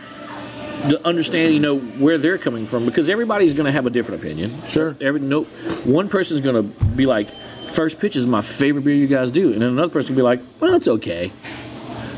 [0.89, 2.85] to understand, you know, where they're coming from?
[2.85, 4.51] Because everybody's going to have a different opinion.
[4.67, 4.95] Sure.
[4.99, 5.43] Every no,
[5.85, 7.29] one person's going to be like,
[7.71, 10.23] first pitch is my favorite beer you guys do, and then another person will be
[10.23, 11.31] like, well, it's okay.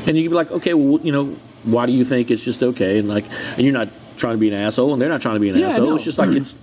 [0.06, 2.62] And you can be like, okay, well, you know, why do you think it's just
[2.62, 2.98] okay?
[2.98, 5.40] And like, and you're not trying to be an asshole, and they're not trying to
[5.40, 5.94] be an Yeah, asshole.
[5.96, 6.54] It's just like it's,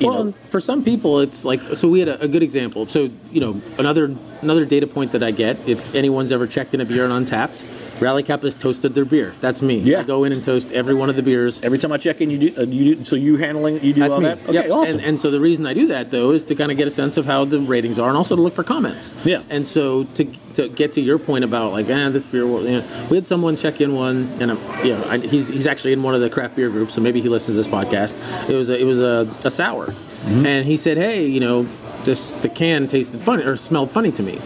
[0.00, 1.88] you well, know, for some people, it's like so.
[1.88, 2.86] We had a, a good example.
[2.86, 6.80] So you know, another another data point that I get if anyone's ever checked in
[6.80, 7.64] a beer on Untappd,
[8.00, 9.32] Rally Cap has toasted their beer.
[9.40, 9.78] That's me.
[9.78, 10.00] Yeah.
[10.00, 11.62] I go in and toast every one of the beers.
[11.62, 13.04] every time I check in, you do, uh, you do.
[13.04, 14.28] So you handling, you do That's all me.
[14.28, 14.42] that.
[14.44, 14.70] Okay, Yep.
[14.70, 14.94] awesome.
[14.96, 16.90] And, and so the reason I do that though is to kind of get a
[16.90, 19.12] sense of how the ratings are, and also to look for comments.
[19.24, 19.42] Yeah.
[19.50, 22.44] And so to to get to your point about like, eh, this beer.
[22.46, 25.66] You know, we had someone check in one, and um, you know, I, he's he's
[25.66, 28.14] actually in one of the craft beer groups, so maybe he listens to this podcast.
[28.48, 29.94] It was a, it was a, a sour,
[30.26, 30.46] Mm-hmm.
[30.46, 31.66] and he said, hey, you know,
[32.06, 34.38] this the can tasted funny or smelled funny to me.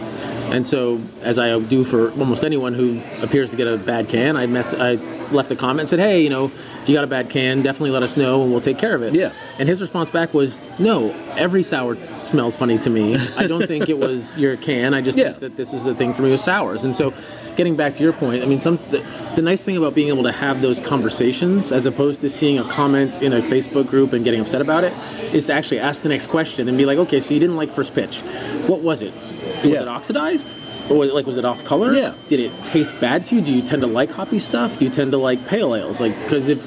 [0.50, 4.36] And so, as I do for almost anyone who appears to get a bad can,
[4.36, 4.94] I mess, I
[5.30, 6.46] left a comment and said, "Hey, you know,
[6.82, 9.02] if you got a bad can, definitely let us know and we'll take care of
[9.04, 9.30] it." Yeah.
[9.60, 13.16] And his response back was, "No, every sour smells funny to me.
[13.36, 14.92] I don't think it was your can.
[14.92, 15.26] I just Yeah.
[15.28, 17.14] think that this is the thing for me with sours." And so,
[17.56, 19.04] getting back to your point, I mean, some the,
[19.36, 22.64] the nice thing about being able to have those conversations, as opposed to seeing a
[22.64, 24.92] comment in a Facebook group and getting upset about it,
[25.34, 27.72] is to actually ask the next question and be like, "Okay, so you didn't like
[27.72, 28.20] first pitch.
[28.66, 29.12] What was it?
[29.14, 29.82] Was Yeah.
[29.82, 30.54] it oxidized?"
[30.88, 31.92] Or was it, like was it off color?
[31.94, 32.14] Yeah.
[32.28, 33.40] Did it taste bad to you?
[33.40, 34.78] Do you tend to like hoppy stuff?
[34.78, 36.00] Do you tend to like pale ales?
[36.00, 36.58] Like because if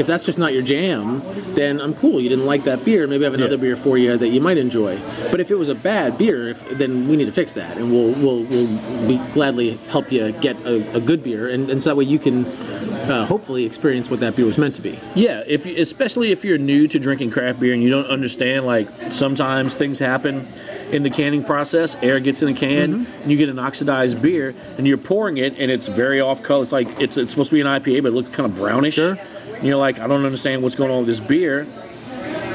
[0.00, 1.22] if that's just not your jam,
[1.54, 2.20] then I'm cool.
[2.20, 3.06] You didn't like that beer.
[3.06, 3.60] Maybe I have another Yeah.
[3.60, 4.98] beer for you that you might enjoy.
[5.30, 7.92] But if it was a bad beer, if, then we need to fix that, and
[7.92, 11.90] we'll we'll, we'll be gladly help you get a, a good beer, and, and so
[11.90, 14.98] that way you can uh, hopefully experience what that beer was meant to be.
[15.14, 18.88] Yeah, if especially if you're new to drinking craft beer and you don't understand, like
[19.10, 20.46] sometimes things happen
[20.92, 21.96] in the canning process.
[22.02, 25.56] Air gets in a can, and you get an oxidized beer, and you're pouring it,
[25.58, 26.62] and it's very off color.
[26.64, 28.94] It's like it's, it's supposed to be an IPA, but it looks kind of brownish.
[28.94, 29.18] Sure.
[29.60, 31.66] And you're like, I don't understand what's going on with this beer.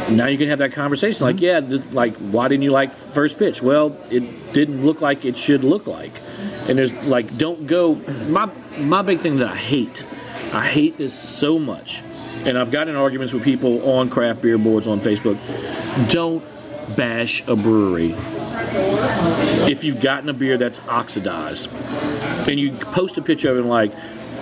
[0.10, 1.46] Now you can have that conversation, like, mm-hmm.
[1.46, 3.62] yeah, th- like, why didn't you like first pitch?
[3.62, 6.12] Well, it didn't look like it should look like.
[6.68, 7.96] And there's like, don't go.
[8.28, 10.04] My my big thing that I hate,
[10.52, 12.02] I hate this so much,
[12.44, 15.38] and I've gotten arguments with people on craft beer boards on Facebook.
[16.10, 16.44] Don't
[16.96, 18.14] bash a brewery
[19.68, 21.72] if you've gotten a beer that's oxidized,
[22.48, 23.92] and you post a picture of it and like.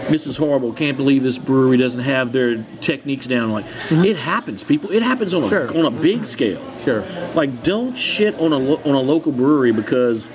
[0.09, 0.73] This is horrible.
[0.73, 3.51] Can't believe this brewery doesn't have their techniques down.
[3.51, 4.03] Like mm-hmm.
[4.03, 4.91] it happens, people.
[4.91, 5.77] It happens on a Sure.
[5.77, 6.61] on a big scale.
[6.83, 7.03] Sure.
[7.33, 10.27] Like, don't shit on a lo- on a local brewery because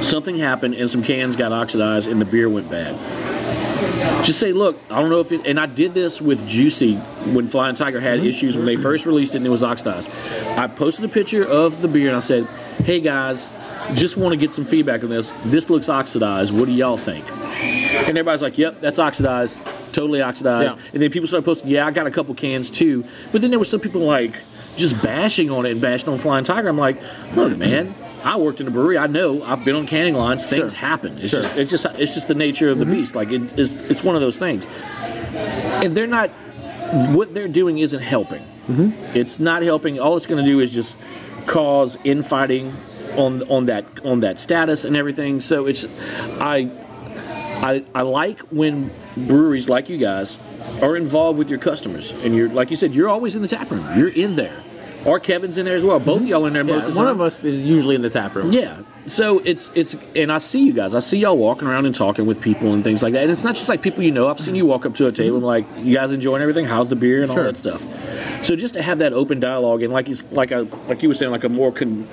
[0.00, 2.96] something happened and some cans got oxidized and the beer went bad.
[4.24, 5.46] Just say, look, I don't know if it.
[5.46, 8.28] And I did this with Juicy when Flying Tiger had mm-hmm.
[8.28, 10.10] issues when they first released it and it was oxidized.
[10.56, 12.46] I posted a picture of the beer and I said,
[12.84, 13.50] hey guys,
[13.94, 15.32] just want to get some feedback on this.
[15.46, 16.52] This looks oxidized.
[16.52, 17.28] What do y'all think?
[17.30, 19.60] And everybody's like, yep, that's oxidized,
[19.92, 20.76] totally oxidized.
[20.76, 20.82] Yeah.
[20.92, 23.04] And then people started posting, yeah, I got a couple cans too.
[23.32, 24.34] But then there were some people like
[24.76, 26.68] just bashing on it and bashing on Flying Tiger.
[26.68, 26.96] I'm like,
[27.34, 28.98] look, man, I worked in a brewery.
[28.98, 29.42] I know.
[29.42, 30.46] I've been on canning lines.
[30.46, 30.80] Things Sure.
[30.80, 31.18] happen.
[31.18, 31.42] It's Sure.
[31.42, 32.94] just, it's just, it's just the nature of the mm-hmm.
[32.94, 33.14] beast.
[33.14, 34.66] Like it is, it's one of those things.
[35.82, 36.30] And they're not.
[37.14, 38.42] What they're doing isn't helping.
[38.68, 39.16] Mm-hmm.
[39.16, 40.00] It's not helping.
[40.00, 40.96] All it's going to do is just
[41.46, 42.72] cause infighting
[43.20, 45.40] on on that on that status and everything.
[45.40, 45.84] So it's,
[46.40, 46.70] I
[47.62, 50.38] I, I like when breweries like you guys
[50.82, 53.70] are involved with your customers, and you're like you said, you're always in the tap
[53.70, 53.86] room.
[53.98, 54.56] You're in there,
[55.04, 56.00] or Kevin's in there as well.
[56.00, 56.28] Both mm-hmm.
[56.28, 57.04] y'all in there most of the time.
[57.04, 58.50] one of us is usually in the tap room.
[58.50, 58.80] Yeah.
[59.06, 60.94] so it's it's and I see you guys.
[60.94, 63.24] I see y'all walking around and talking with people and things like that.
[63.24, 64.28] And it's not just like people you know.
[64.28, 66.64] I've seen you walk up to a table and like, you guys enjoying everything?
[66.64, 67.82] How's the beer and all that stuff.
[68.42, 71.14] So just to have that open dialogue and like he's like a like you were
[71.14, 72.08] saying like a more con,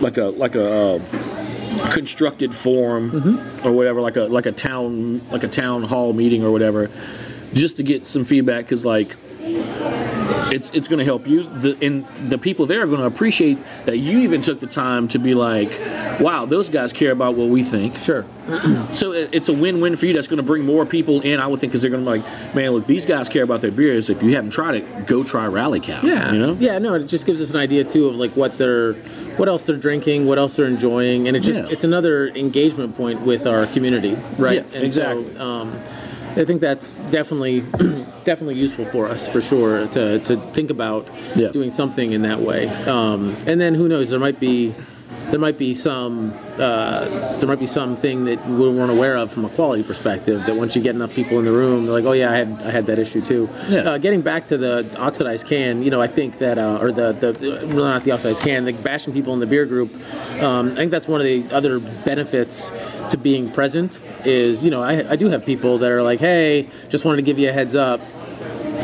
[0.00, 5.42] like a like a uh, constructed forum or whatever like a like a town like
[5.44, 6.90] a town hall meeting or whatever,
[7.54, 9.14] just to get some feedback because like
[10.52, 11.42] it's it's going to help you.
[11.48, 15.08] The and the people there are going to appreciate that you even took the time
[15.08, 15.70] to be like,
[16.20, 17.96] wow, those guys care about what we think.
[17.98, 18.24] Sure.
[18.92, 20.12] So it- it's a win-win for you.
[20.14, 21.40] That's going to bring more people in.
[21.40, 23.60] I would think because they're going to be like, man, look, these guys care about
[23.60, 24.08] their beers.
[24.08, 26.00] If you haven't tried it, go try Rally Cow.
[26.02, 26.32] Yeah.
[26.32, 26.52] you know.
[26.54, 26.78] Yeah.
[26.78, 28.94] No, it just gives us an idea too of like what they're,
[29.36, 31.72] what else they're drinking, what else they're enjoying, and it just Yeah.
[31.72, 34.64] it's another engagement point with our community, right?
[34.70, 35.26] Yeah, and exactly.
[35.34, 35.72] So, um,
[36.36, 37.60] I think that's definitely
[38.24, 41.48] definitely useful for us for sure to, to think about Yeah.
[41.48, 42.68] doing something in that way.
[42.86, 44.10] Um, and then who knows?
[44.10, 44.74] There might be
[45.30, 47.04] there might be some uh,
[47.38, 50.44] there might be something that we weren't aware of from a quality perspective.
[50.46, 52.62] That once you get enough people in the room, they're like, oh yeah, I had
[52.62, 53.48] I had that issue too.
[53.68, 53.80] Yeah.
[53.80, 57.12] Uh, getting back to the oxidized can, you know, I think that uh, or the
[57.12, 59.92] the well, not the oxidized can, the bashing people in the beer group.
[60.40, 62.70] Um, I think that's one of the other benefits
[63.10, 66.68] to being present is you know I, I do have people that are like, hey,
[66.88, 68.00] just wanted to give you a heads up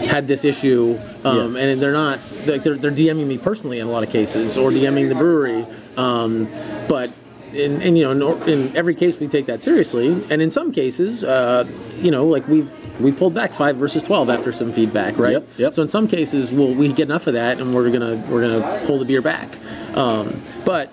[0.07, 3.90] had this issue, um, and they're not like they're, they're DMing me personally in a
[3.90, 5.66] lot of cases, or DMing the brewery.
[5.96, 6.48] Um,
[6.88, 7.11] but
[7.52, 10.72] in, in you know in, in every case we take that seriously, and in some
[10.72, 12.66] cases, uh, you know, like we
[13.00, 15.33] we pulled back five versus twelve after some feedback, right?
[15.33, 15.74] Yep, yep.
[15.74, 18.87] So in some cases, we'll we get enough of that, and we're gonna we're gonna
[18.87, 19.48] pull the beer back.
[19.96, 20.92] Um, but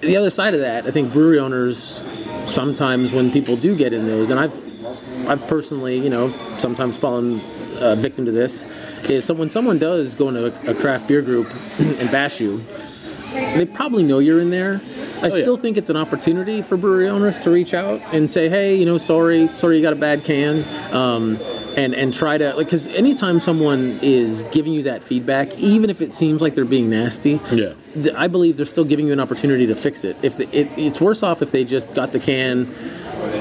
[0.00, 2.04] the other side of that, I think brewery owners
[2.46, 4.70] sometimes when people do get in those, and I've
[5.28, 7.40] I've personally, you know, sometimes fallen
[7.78, 8.64] uh, victim to this,
[9.08, 12.64] is some, when someone does go into a, a craft beer group and bash you,
[13.32, 14.80] they probably know you're in there.
[15.22, 15.42] I Oh, yeah.
[15.44, 18.86] still think it's an opportunity for brewery owners to reach out and say, hey, you
[18.86, 20.64] know, sorry, sorry you got a bad can.
[20.94, 21.38] Um,
[21.76, 26.00] and, and try to like because anytime someone is giving you that feedback, even if
[26.02, 27.74] it seems like they're being nasty, Yeah.
[27.94, 30.16] th- I believe they're still giving you an opportunity to fix it.
[30.20, 32.74] If the, it, it's worse off if they just got the can,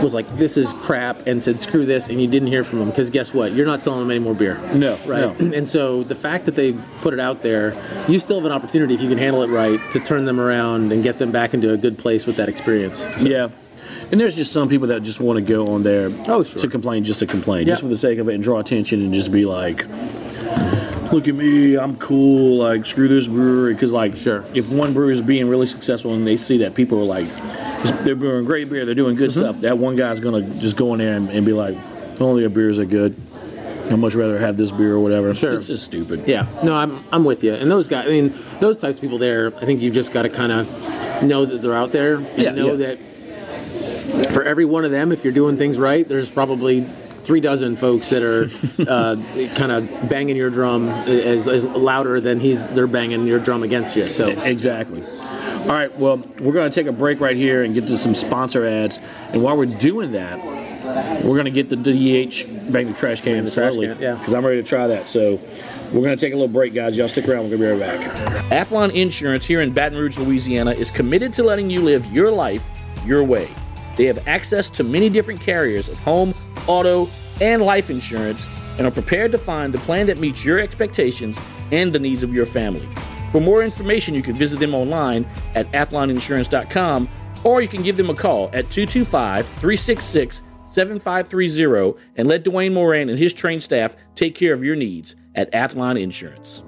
[0.04, 2.90] was like this is crap, and said screw this, and you didn't hear from them
[2.90, 3.52] because guess what?
[3.54, 4.58] You're not selling them any more beer.
[4.74, 5.40] No, right.
[5.40, 5.54] no.
[5.60, 7.76] And so the fact that they put it out there,
[8.08, 10.92] you still have an opportunity if you can handle it right to turn them around
[10.92, 13.00] and get them back into a good place with that experience.
[13.20, 13.50] So- Yeah.
[14.12, 16.62] And there's just some people that just want to go on there Oh, sure.
[16.62, 19.14] to complain just to complain, just for the sake of it and draw attention and
[19.14, 19.86] just be like,
[21.12, 23.74] look at me, I'm cool, like, screw this brewery.
[23.74, 24.44] Because, like, Sure.
[24.56, 27.28] if one brewery is being really successful and they see that people are like,
[28.04, 29.40] they're brewing great beer, they're doing good Mm-hmm.
[29.42, 31.78] stuff, that one guy's going to just go in there and, and be like,
[32.20, 33.16] only their beers are good.
[33.90, 35.34] I'd much rather have this beer or whatever.
[35.34, 35.54] Sure.
[35.54, 36.28] It's just stupid.
[36.28, 37.54] Yeah, no, I'm I'm with you.
[37.56, 40.24] And those guys, I mean, those types of people there, I think you've just got
[40.24, 42.96] to kind of know that they're out there and Yeah, know yeah.
[42.96, 47.78] that for every one of them, if you're doing things right, there's probably three dozen
[47.78, 48.50] folks that are
[48.88, 49.16] uh,
[49.56, 53.96] kind of banging your drum as, as louder than he's they're banging your drum against
[53.96, 54.08] you.
[54.08, 55.02] So Exactly.
[55.62, 58.16] All right, well, we're going to take a break right here and get to some
[58.16, 59.00] sponsor ads.
[59.34, 60.44] And while we're doing that,
[61.24, 63.88] we're going to get the DH Bang the Trash Can the trash slowly.
[63.88, 64.16] can, yeah.
[64.16, 65.08] Because I'm ready to try that.
[65.08, 65.40] So
[65.92, 66.98] we're going to take a little break, guys.
[66.98, 67.50] Y'all stick around.
[67.50, 68.68] We're going to be right back.
[68.68, 72.64] Athlon Insurance here in Baton Rouge, Louisiana is committed to letting you live your life
[73.06, 73.50] your way.
[73.96, 76.34] They have access to many different carriers of home,
[76.68, 77.10] auto,
[77.42, 81.38] and life insurance and are prepared to find the plan that meets your expectations
[81.72, 82.88] and the needs of your family.
[83.32, 87.10] For more information, you can visit them online at athloninsurance.com
[87.44, 93.10] or you can give them a call at 225 366 7530 and let Dwayne Moran
[93.10, 96.64] and his trained staff take care of your needs at Athlon Insurance.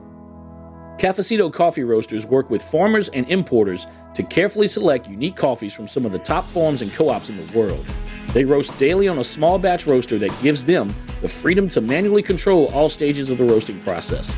[0.97, 6.05] Cafeciteaux Coffee Roasters work with farmers and importers to carefully select unique coffees from some
[6.05, 7.85] of the top farms and co ops in the world.
[8.33, 12.23] They roast daily on a small batch roaster that gives them the freedom to manually
[12.23, 14.37] control all stages of the roasting process.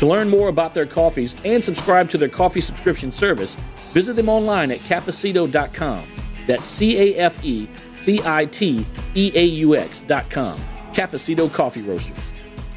[0.00, 3.54] To learn more about their coffees and subscribe to their coffee subscription service,
[3.92, 6.08] visit them online at cafeciteaux.com.
[6.46, 7.68] That's C A F E
[8.00, 10.58] C I T E A U X.com.
[10.94, 12.16] Cafeciteaux Coffee Roasters.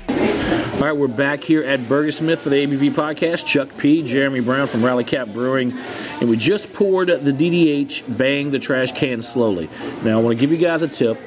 [0.10, 3.46] All right, we're back here at Burgersmith for the ABV podcast.
[3.46, 5.72] Chuck P, Jeremy Brown from Rally Cap Brewing,
[6.20, 9.70] and we just poured the DDH Bang the Trash Can Slowly.
[10.04, 11.18] Now, I want to give you guys a tip.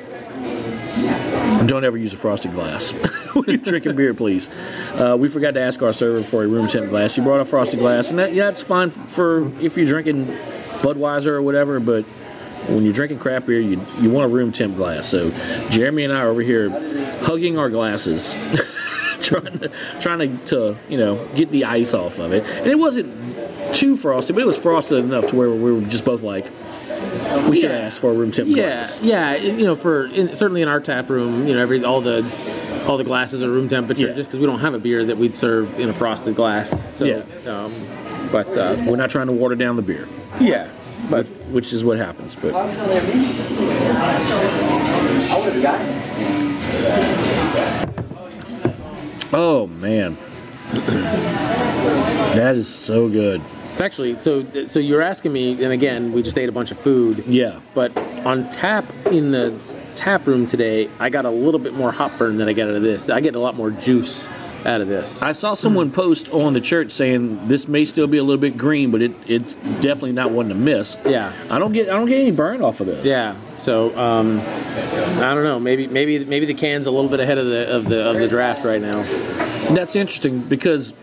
[1.66, 2.92] Don't ever use a frosted glass
[3.46, 4.48] you're drinking beer, please.
[4.94, 7.14] Uh, we forgot to ask our server for a room temp glass.
[7.14, 10.26] He brought a frosted glass, and that, yeah, it's fine for if you're drinking
[10.80, 12.04] Budweiser or whatever, but
[12.68, 15.08] when you're drinking crap beer, you, you want a room temp glass.
[15.08, 15.30] So,
[15.70, 16.70] Jeremy and I are over here
[17.20, 18.34] hugging our glasses.
[19.20, 19.70] trying to
[20.00, 23.96] trying to, to you know get the ice off of it, and it wasn't too
[23.96, 26.46] frosted, but it was frosted enough to where we were just both like,
[27.48, 27.76] We should Yeah.
[27.78, 29.00] ask for room temp Yeah, glass.
[29.02, 29.34] yeah.
[29.36, 32.24] You know, for in, certainly in our tap room, you know, every all the
[32.86, 34.12] all the glasses are room temperature, Yeah.
[34.14, 36.72] just because we don't have a beer that we'd serve in a frosted glass.
[36.96, 37.22] So, Yeah.
[37.52, 37.72] um,
[38.30, 40.06] but uh, We're not trying to water down the beer,
[40.40, 40.68] yeah,
[41.10, 42.36] but which is what happens.
[42.40, 42.54] But
[49.32, 50.16] oh man,
[52.34, 53.40] that is so good.
[53.76, 54.46] It's actually so.
[54.68, 57.26] So you're asking me, and again, we just ate a bunch of food.
[57.26, 57.60] Yeah.
[57.74, 59.60] But on tap in the
[59.96, 62.74] tap room today, I got a little bit more hot burn than I get out
[62.74, 63.10] of this.
[63.10, 64.30] I get a lot more juice
[64.64, 65.20] out of this.
[65.20, 68.56] I saw someone post on the church saying this may still be a little bit
[68.56, 70.96] green, but it, it's definitely not one to miss.
[71.04, 71.34] Yeah.
[71.50, 73.06] I don't get I don't get any burn off of this.
[73.06, 73.36] Yeah.
[73.58, 75.60] So um, I don't know.
[75.60, 78.26] Maybe maybe maybe the can's a little bit ahead of the of the of the
[78.26, 79.02] draft right now.
[79.74, 80.94] That's interesting because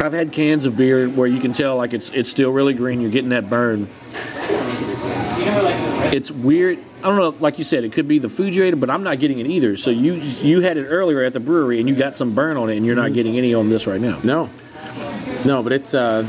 [0.00, 3.00] I've had cans of beer where you can tell like it's it's still really green.
[3.00, 3.88] You're getting that burn.
[6.12, 6.78] It's weird.
[7.02, 7.34] I don't know.
[7.40, 9.46] Like you said, it could be the food you ate, but I'm not getting it
[9.46, 9.76] either.
[9.76, 12.70] So you you had it earlier at the brewery and you got some burn on
[12.70, 14.18] it, and you're not getting any on this right now.
[14.22, 14.48] No.
[15.44, 16.24] No, but it's uh,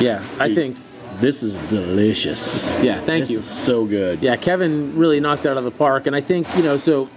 [0.00, 0.22] yeah.
[0.38, 0.56] I Dude.
[0.56, 0.76] think
[1.20, 2.70] This is delicious.
[2.82, 3.00] yeah.
[3.00, 3.38] Thank This you.
[3.40, 4.20] is so good.
[4.22, 6.76] Yeah, Kevin really knocked it out of the park, and I think you know.
[6.76, 7.08] So,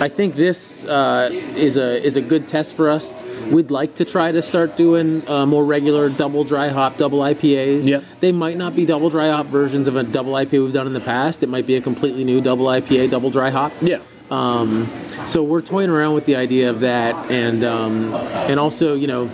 [0.00, 3.24] I think this uh, is a is a good test for us.
[3.50, 7.86] We'd like to try to start doing uh, more regular double dry hop, double IPAs.
[7.86, 8.04] Yep.
[8.20, 10.92] They might not be double dry hop versions of a double IPA we've done in
[10.92, 11.42] the past.
[11.42, 13.72] It might be a completely new double IPA, double dry hop.
[13.80, 13.98] Yeah.
[14.30, 14.88] Um,
[15.26, 19.26] so we're toying around with the idea of that, and um, and also you know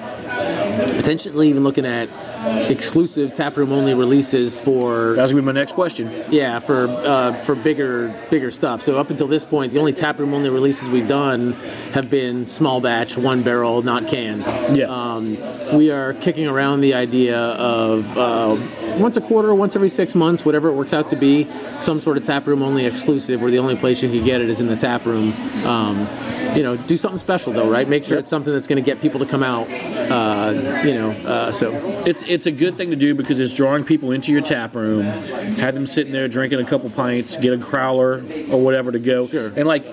[0.96, 2.09] potentially even looking at
[2.44, 6.11] exclusive taproom only releases for That's gonna be my next question.
[6.30, 8.83] yeah, for uh, for bigger bigger stuff.
[8.83, 11.52] So up until this point, the only taproom only releases we've done
[11.92, 14.42] have been small batch, one barrel, not canned.
[14.76, 14.87] Yeah.
[14.87, 15.37] Um,
[15.76, 18.57] we are kicking around the idea of uh,
[18.98, 21.48] once a quarter, once every six months, whatever it works out to be,
[21.80, 24.61] some sort of taproom only exclusive, where the only place you can get it is
[24.61, 25.33] in the tap room.
[25.64, 26.09] Um,
[26.57, 27.88] you know, do something special though, right?
[27.88, 29.68] Make sure it's something that's going to get people to come out.
[29.68, 31.72] Uh, you know, uh, so
[32.07, 35.03] It's it's a good thing to do because it's drawing people into your tap room,
[35.03, 39.27] have them sitting there drinking a couple pints, get a crowler or whatever to go,
[39.29, 39.53] Sure.
[39.57, 39.85] and like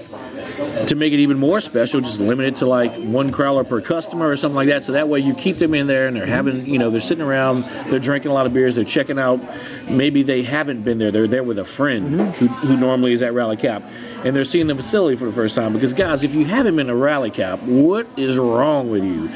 [0.88, 4.30] to make it even more special, just limit it to like one crowler per customer
[4.30, 4.84] or something like that.
[4.84, 7.24] So that way you keep them in there and they're having, you know, they're sitting
[7.24, 9.40] around, they're drinking a lot of beers, they're checking out.
[9.90, 12.32] Maybe they haven't been there, they're there with a friend mm-hmm.
[12.32, 13.84] who, who normally is at Rally Cap,
[14.24, 15.74] and they're seeing the facility for the first time.
[15.74, 19.30] Because guys, if you haven't been to Rally Cap, what is wrong with you?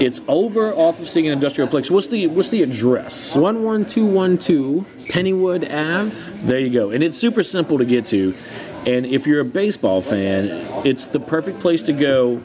[0.00, 1.90] It's over off of Seigen Industrial Plex.
[1.90, 3.34] What's the what's the address?
[3.34, 6.16] one one two one two Pennywood Ave.
[6.46, 6.90] There you go.
[6.90, 8.34] And it's super simple to get to.
[8.86, 10.46] And if you're a baseball fan,
[10.86, 12.42] it's the perfect place to go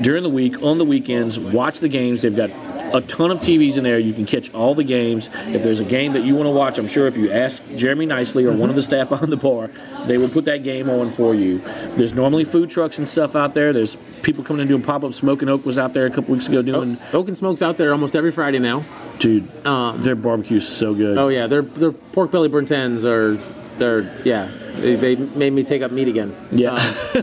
[0.00, 2.22] during the week, on the weekends, watch the games.
[2.22, 2.50] They've got
[2.96, 3.98] a ton of TVs in there.
[3.98, 5.28] You can catch all the games.
[5.46, 8.06] If there's a game that you want to watch, I'm sure if you ask Jeremy
[8.06, 9.68] Nicely or one of the staff behind the bar,
[10.06, 11.58] they will put that game on for you.
[11.96, 13.72] There's normally food trucks and stuff out there.
[13.72, 15.14] There's people coming in doing pop up.
[15.14, 16.96] Smoke and Oak was out there a couple weeks ago doing.
[17.12, 18.84] Oak and Smoke's out there almost every Friday now.
[19.18, 21.18] Dude, their barbecue's so good.
[21.18, 23.36] Oh yeah, their their pork belly burnt ends are
[23.78, 26.34] they're yeah they, they made me take up meat again.
[26.50, 26.76] Yeah.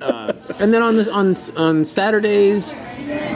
[0.00, 2.74] Uh, and then on the, on on Saturdays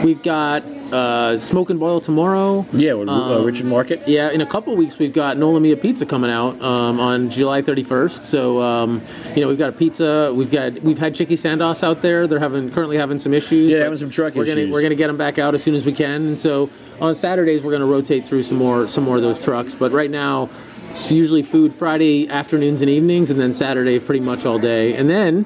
[0.03, 2.65] we've got uh, smoke and boil tomorrow.
[2.73, 4.07] yeah, with, uh, Richard Market.
[4.07, 7.61] Yeah, in a couple weeks we've got Nola Mia Pizza coming out um, on July
[7.61, 8.21] 31st.
[8.23, 9.01] So um,
[9.35, 10.31] you know we've got a pizza.
[10.33, 12.27] We've got we've had Chicky Sandos out there.
[12.27, 13.71] They're having currently having some issues.
[13.71, 14.73] Yeah, having some truck we're Gonna, issues.
[14.73, 16.27] we're gonna get them back out as soon as we can.
[16.27, 16.69] And so
[17.01, 19.73] on Saturdays we're gonna rotate through some more some more of those trucks.
[19.75, 20.49] But right now
[20.89, 24.93] it's usually food Friday afternoons and evenings, and then Saturday pretty much all day.
[24.95, 25.45] And then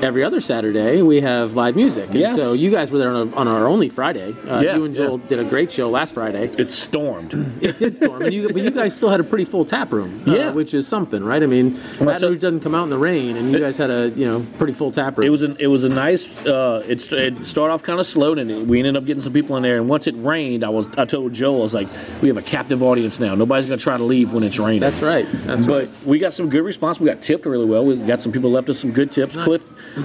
[0.00, 2.06] every other Saturday we have live music.
[2.10, 2.36] And Yes.
[2.36, 4.34] so you guys were there on, a, on our only Friday.
[4.48, 5.28] Uh, Yeah, you and Joel yeah.
[5.28, 6.50] did a great show last Friday.
[6.58, 7.34] It stormed.
[7.60, 10.22] It did storm, and you, but you guys still had a pretty full tap room,
[10.28, 10.52] uh, Yeah.
[10.52, 11.42] which is something, right?
[11.42, 14.10] I mean, Well, that doesn't come out in the rain, and you guys had a
[14.10, 15.26] you know pretty full tap room.
[15.26, 16.46] It was an, it was a nice.
[16.46, 19.32] Uh, it, it started off kind of slow, and it- we ended up getting some
[19.32, 19.76] people in there.
[19.78, 21.88] And once it rained, I was I told Joel I was like,
[22.22, 23.34] we have a captive audience now.
[23.34, 24.80] Nobody's gonna try to leave when it's raining.
[24.80, 25.26] that's right.
[25.44, 25.90] That's but right.
[26.06, 27.00] we got some good response.
[27.00, 27.84] We got tipped really well.
[27.84, 29.36] We got some people left us some good tips.
[29.36, 29.62] Cliff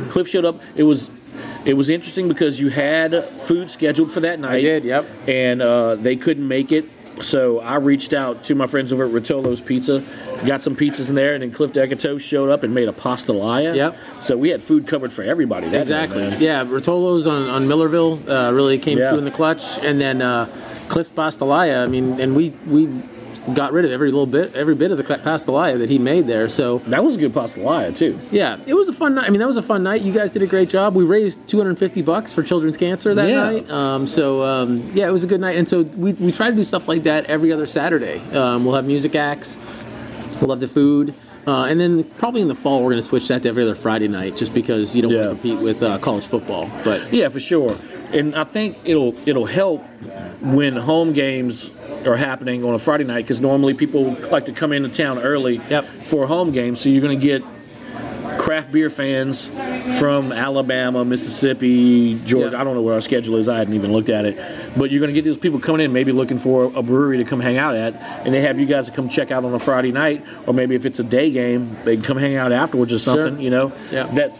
[0.09, 0.61] Cliff showed up.
[0.75, 1.09] It was
[1.65, 4.55] it was interesting because you had food scheduled for that night.
[4.57, 5.07] I did, yep.
[5.27, 6.85] And uh, they couldn't make it.
[7.21, 10.03] So I reached out to my friends over at Rotolo's Pizza,
[10.47, 13.75] got some pizzas in there, and then Cliff Decoteau showed up and made a pastalaya.
[13.75, 13.97] Yep.
[14.21, 15.69] So we had food covered for everybody.
[15.69, 16.27] That Exactly.
[16.31, 19.09] Night, yeah, Rotolo's on, on Millerville uh, really came Yeah.
[19.09, 20.47] through in the clutch, and then uh,
[20.89, 21.83] Cliff's Pastalaya.
[21.83, 22.87] I mean, and we we
[23.53, 26.47] got rid of every little bit, every bit of the pastalaya that he made there.
[26.47, 28.17] So That was a good pastalaya too.
[28.31, 29.25] yeah, it was a fun night.
[29.25, 30.01] I mean, that was a fun night.
[30.01, 30.95] You guys did a great job.
[30.95, 33.43] We raised 250 bucks for children's cancer that Yeah.
[33.43, 33.69] night.
[33.69, 35.57] Um, so um, yeah, it was a good night.
[35.57, 38.19] And so we, we try to do stuff like that every other Saturday.
[38.33, 39.57] Um, we'll have music acts.
[40.39, 41.13] We'll have the food.
[41.45, 43.75] Uh, and then probably in the fall we're going to switch that to every other
[43.75, 45.27] Friday night, just because you don't Yeah.
[45.27, 46.71] want to compete with uh, college football.
[46.85, 47.75] But Yeah, for sure.
[48.13, 49.81] And I think it'll it'll help
[50.41, 51.69] when home games
[52.07, 55.61] are happening on a Friday night because normally people like to come into town early
[55.69, 55.85] Yep.
[56.05, 56.75] for a home game.
[56.75, 57.43] So you're going to get
[58.39, 59.47] craft beer fans
[59.99, 62.51] from Alabama, Mississippi, Georgia.
[62.55, 62.61] Yeah.
[62.61, 63.47] I don't know what our schedule is.
[63.47, 64.35] I hadn't even looked at it.
[64.77, 67.23] But you're going to get these people coming in, maybe looking for a brewery to
[67.25, 67.93] come hang out at,
[68.25, 70.75] and they have you guys to come check out on a Friday night, or maybe
[70.75, 73.39] if it's a day game, they can come hang out afterwards or something.
[73.39, 74.05] You know, Yeah.
[74.15, 74.37] that.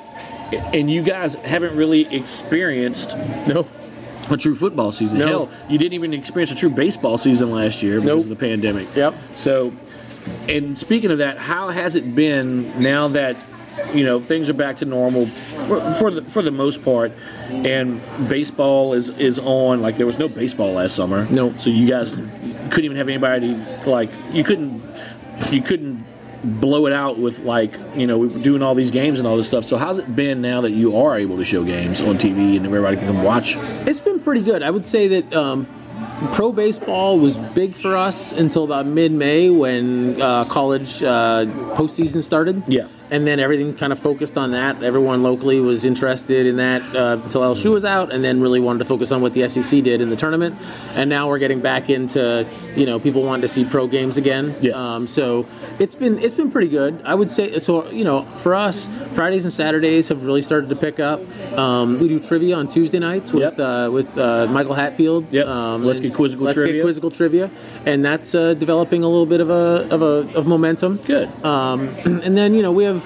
[0.74, 3.66] And you guys haven't really experienced no,
[4.30, 5.20] a true football season.
[5.20, 5.28] No.
[5.28, 8.32] Hell, you didn't even experience a true baseball season last year because Nope.
[8.34, 8.88] of the pandemic.
[8.96, 9.14] Yep.
[9.38, 9.74] So,
[10.48, 13.36] and speaking of that, how has it been now that
[13.94, 15.26] you know things are back to normal
[15.68, 17.12] for, for the for the most part,
[17.50, 19.82] and baseball is is on?
[19.82, 21.28] Like there was no baseball last summer.
[21.30, 21.60] Nope.
[21.60, 23.56] So you guys couldn't even have anybody
[23.86, 24.82] like you couldn't
[25.52, 26.06] you couldn't
[26.44, 29.66] blow it out with like you know doing all these games and all this stuff.
[29.66, 32.66] So how's it been now that you are able to show games on TV and
[32.66, 33.56] everybody can come watch?
[33.88, 34.64] It's been pretty good.
[34.64, 35.68] I would say that um,
[36.34, 42.64] pro baseball was big for us until about mid-May when uh, college uh, postseason started.
[42.68, 42.88] Yeah.
[43.12, 44.82] And then everything kind of focused on that.
[44.82, 48.80] Everyone locally was interested in that uh, until LSU was out, and then really wanted
[48.80, 50.56] to focus on what the SEC did in the tournament.
[50.96, 54.56] And now we're getting back into, you know, people wanting to see pro games again.
[54.62, 54.96] Yeah.
[54.96, 55.46] Um, so
[55.80, 57.02] it's been it's been pretty good.
[57.06, 57.90] I would say so.
[57.92, 61.22] You know, for us, Fridays and Saturdays have really started to pick up.
[61.58, 63.60] Um, we do trivia on Tuesday nights with Yep.
[63.60, 65.32] uh, with uh, Michael Hatfield.
[65.32, 65.46] Yep.
[65.46, 66.76] Um, Let's Get Quizzical Let's Trivia.
[66.76, 67.52] Get Quizzical trivia,
[67.86, 70.98] and that's uh, developing a little bit of a of a of momentum.
[70.98, 71.30] Good.
[71.44, 73.04] Um, and then you know we have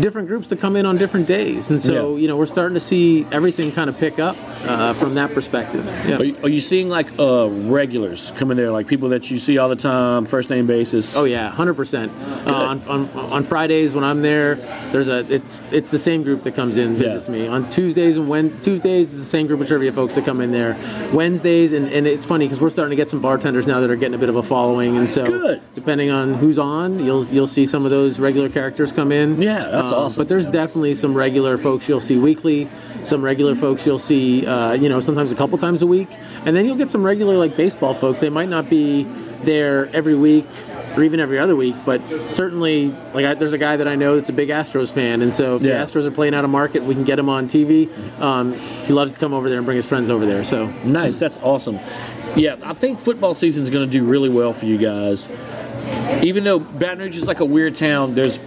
[0.00, 2.22] different groups that come in on different days, and so Yeah.
[2.22, 4.36] you know we're starting to see everything kind of pick up
[4.66, 5.84] uh, from that perspective.
[6.06, 6.18] Yeah.
[6.18, 9.58] Are you, are you seeing like uh, regulars coming there, like people that you see
[9.58, 11.16] all the time, first name basis?
[11.16, 12.12] Oh yeah, hundred percent.
[12.46, 14.56] Uh, on, on on Fridays when I'm there,
[14.92, 17.32] there's a it's it's the same group that comes in visits Yeah.
[17.34, 17.46] me.
[17.48, 20.50] On Tuesdays and Wednesdays, Tuesdays is the same group of trivia folks that come in
[20.52, 20.76] there.
[21.12, 23.96] Wednesdays and, and it's funny because we're starting to get some bartenders now that are
[23.96, 25.62] getting a bit of a following, and so Good.
[25.74, 29.40] depending on who's on, you'll you'll see some of those regular characters come in.
[29.40, 30.20] Yeah, that's Um, awesome.
[30.20, 32.68] But there's definitely some regular folks you'll see weekly.
[33.04, 36.08] Some regular folks you'll see, uh, you know, sometimes a couple times a week,
[36.46, 38.20] and then you'll get some regular like baseball folks.
[38.20, 39.04] They might not be
[39.42, 40.46] there every week
[40.96, 44.14] or even every other week, but certainly, like I, there's a guy that I know
[44.16, 45.84] that's a big Astros fan, and so if Yeah.
[45.84, 47.90] the Astros are playing out of market, we can get him on TV.
[48.22, 48.54] Um,
[48.86, 50.44] he loves to come over there and bring his friends over there.
[50.44, 51.78] So Nice, that's awesome.
[52.36, 55.28] Yeah, I think football season is going to do really well for you guys.
[56.22, 58.38] Even though Baton Rouge is like a weird town, there's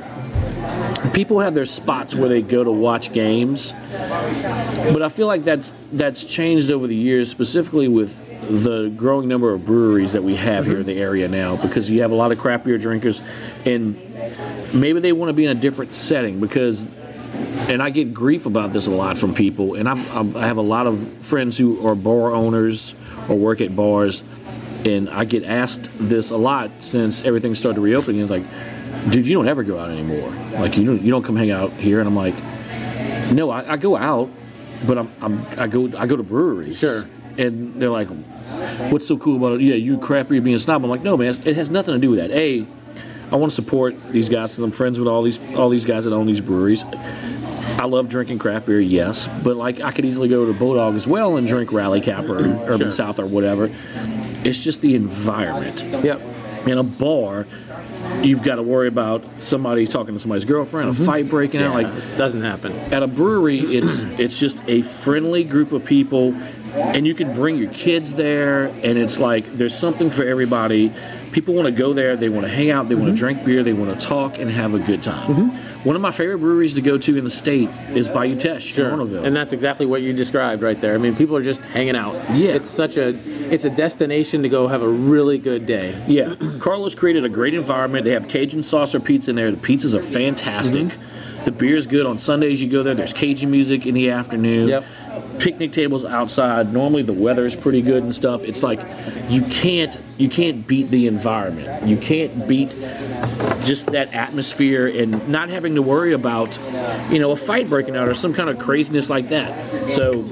[1.14, 3.74] people have their spots where they go to watch games.
[3.92, 8.26] But I feel like that's that's changed over the years, specifically with
[8.64, 12.02] the growing number of breweries that we have here in the area now, because you
[12.02, 13.22] have a lot of craft beer drinkers,
[13.66, 13.96] and
[14.74, 16.88] maybe they want to be in a different setting because
[17.70, 19.76] and I get grief about this a lot from people.
[19.76, 22.96] And I'm, I'm, I have a lot of friends who are bar owners
[23.28, 24.24] or work at bars,
[24.86, 28.22] and I get asked this a lot since everything started reopening.
[28.22, 28.46] it's like,
[29.10, 30.30] dude, you don't ever go out anymore.
[30.54, 32.00] Like you don't you don't come hang out here.
[32.00, 32.36] And I'm like,
[33.34, 34.30] no, I, I go out,
[34.86, 36.80] but I'm, I'm I go I go to breweries.
[36.80, 37.04] Sure.
[37.38, 38.08] And they're like,
[38.92, 39.62] what's so cool about it?
[39.62, 40.84] Yeah, you crap, you're being a snob.
[40.84, 42.32] I'm like, no, man, it has nothing to do with that.
[42.32, 42.66] A,
[43.32, 46.06] I want to support these guys because I'm friends with all these all these guys
[46.06, 46.84] that own these breweries.
[47.80, 51.06] I love drinking craft beer, yes, but like I could easily go to Bulldog as
[51.06, 52.92] well and drink Rally Cap or Urban Sure.
[52.92, 53.70] South or whatever.
[54.44, 55.84] It's just the environment.
[56.04, 56.20] yep.
[56.66, 57.46] In a bar,
[58.24, 61.06] you've got to worry about somebody talking to somebody's girlfriend, a mm-hmm.
[61.06, 61.74] fight breaking out.
[61.74, 62.74] Like it doesn't happen.
[62.94, 66.34] at a brewery, it's it's just a friendly group of people,
[66.74, 70.92] and you can bring your kids there, and it's like there's something for everybody.
[71.32, 73.36] People want to go there, they want to hang out, they want to mm-hmm.
[73.36, 75.28] drink beer, they want to talk and have a good time.
[75.28, 75.67] Mm-hmm.
[75.84, 78.86] One of my favorite breweries to go to in the state is Bayou Teche in
[78.86, 79.24] Arnaudville.
[79.24, 80.96] And that's exactly what you described right there.
[80.96, 82.14] I mean, people are just hanging out.
[82.32, 82.52] Yeah.
[82.52, 83.16] It's such a
[83.52, 86.02] it's a destination to go have a really good day.
[86.08, 86.26] Yeah,
[86.60, 88.04] Karlos created a great environment.
[88.04, 89.52] They have Cajun saucer pizza in there.
[89.52, 90.88] The pizzas are fantastic.
[90.88, 91.46] Mm-hmm.
[91.46, 92.06] The beer is good.
[92.06, 92.94] On Sundays, you go there.
[92.94, 94.68] There's Cajun music in the afternoon.
[94.68, 94.84] Yep.
[95.40, 96.74] Picnic tables outside.
[96.74, 98.44] Normally, the weather is pretty good and stuff.
[98.44, 98.80] It's like
[99.30, 101.88] you can't you can't beat the environment.
[101.88, 102.70] You can't beat
[103.64, 106.58] just that atmosphere and not having to worry about
[107.12, 109.92] you know a fight breaking out or some kind of craziness like that.
[109.92, 110.24] So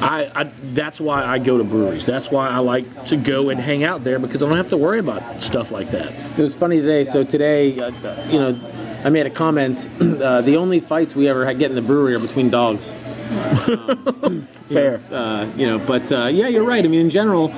[0.00, 2.06] I, I that's why I go to breweries.
[2.06, 4.76] That's why I like to go and hang out there because I don't have to
[4.76, 6.12] worry about stuff like that.
[6.38, 7.04] It was funny today.
[7.04, 7.90] So today, uh,
[8.30, 8.60] you know,
[9.04, 9.88] I made a comment.
[10.18, 12.92] Uh, the only fights we ever had get in the brewery are between dogs.
[14.68, 15.00] Fair.
[15.10, 16.84] Uh, you know, but uh, yeah, you're right.
[16.84, 17.48] I mean, in general,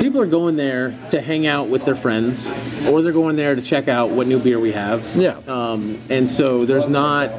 [0.00, 2.50] people are going there to hang out with their friends,
[2.86, 5.04] or they're going there to check out what new beer we have.
[5.16, 5.38] Yeah.
[5.46, 7.30] Um, and so there's not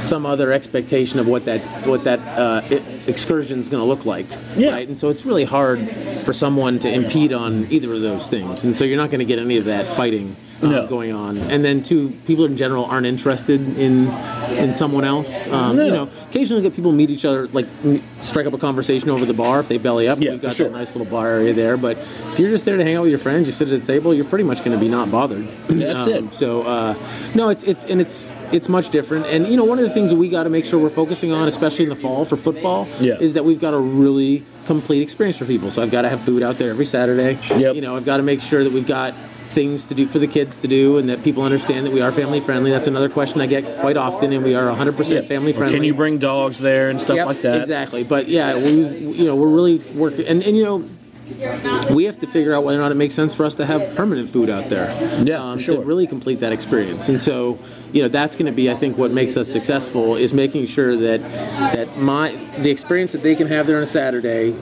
[0.00, 2.60] some other expectation of what that what that uh,
[3.06, 4.26] excursion is going to look like.
[4.56, 4.70] Yeah.
[4.72, 4.86] Right.
[4.88, 5.88] And so it's really hard
[6.24, 9.24] for someone to impede on either of those things, and so you're not going to
[9.26, 10.36] get any of that fighting.
[10.62, 10.86] um, No.
[10.86, 14.08] going on, and then two people in general aren't interested in
[14.56, 15.46] in someone else.
[15.48, 17.66] Um, You know, occasionally get people meet each other, like
[18.20, 20.20] strike up a conversation over the bar if they belly up.
[20.20, 20.68] Yeah, We've got sure.
[20.68, 21.76] that nice little bar area there.
[21.76, 23.86] But if you're just there to hang out with your friends, you sit at the
[23.86, 25.46] table, you're pretty much going to be not bothered.
[25.68, 26.32] That's it.
[26.32, 26.94] So uh,
[27.34, 29.26] no, it's it's and it's it's much different.
[29.26, 31.32] And you know, one of the things that we got to make sure we're focusing
[31.32, 33.18] on, especially in the fall for football, Yeah.
[33.18, 35.70] is that we've got a really complete experience for people.
[35.70, 37.38] So I've got to have food out there every Saturday.
[37.56, 37.74] Yep.
[37.74, 39.12] You know, I've got to make sure that we've got
[39.48, 42.10] things to do for the kids to do and that people understand that we are
[42.10, 45.54] family friendly that's another question i get quite often and we are 100% family Or
[45.54, 47.60] friendly Can you bring dogs there and stuff Yep, like that?
[47.60, 48.02] Exactly.
[48.02, 48.70] But yeah, we
[49.12, 50.82] you know we're really working, and, and you know
[51.94, 53.94] we have to figure out whether or not it makes sense for us to have
[53.94, 54.90] permanent food out there.
[55.24, 55.76] Yeah, um, sure.
[55.76, 57.58] To really complete that experience, and so
[57.94, 60.96] you know that's going to be I think what makes us successful is making sure
[60.96, 64.52] that that my the experience that they can have there on a Saturday,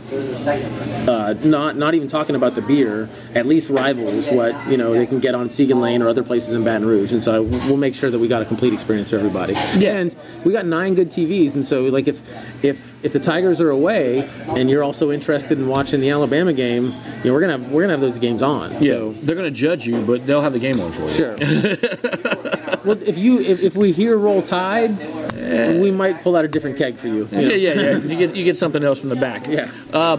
[1.08, 5.06] uh, not not even talking about the beer, at least rivals what you know they
[5.06, 7.94] can get on Seigen Lane or other places in Baton Rouge, and so we'll make
[7.94, 9.54] sure that we got a complete experience for everybody.
[9.78, 9.96] Yeah.
[9.96, 10.14] And
[10.44, 12.20] we got nine good TVs, and so like if
[12.62, 16.86] if if the Tigers are away and you're also interested in watching the Alabama game,
[16.86, 16.92] you
[17.24, 18.72] know we're gonna have we're gonna have those games on.
[18.74, 18.90] Yeah.
[18.90, 21.08] So They're going to judge you, but they'll have the game on for you.
[21.10, 21.36] sure.
[22.84, 24.96] well, if you if, if we hear Roll Tide,
[25.80, 27.28] we might pull out a different keg for you.
[27.32, 27.38] you?
[27.40, 27.96] Yeah, yeah, yeah.
[28.12, 29.46] You get you get something else from the back.
[29.48, 29.70] Yeah.
[29.92, 30.18] Uh,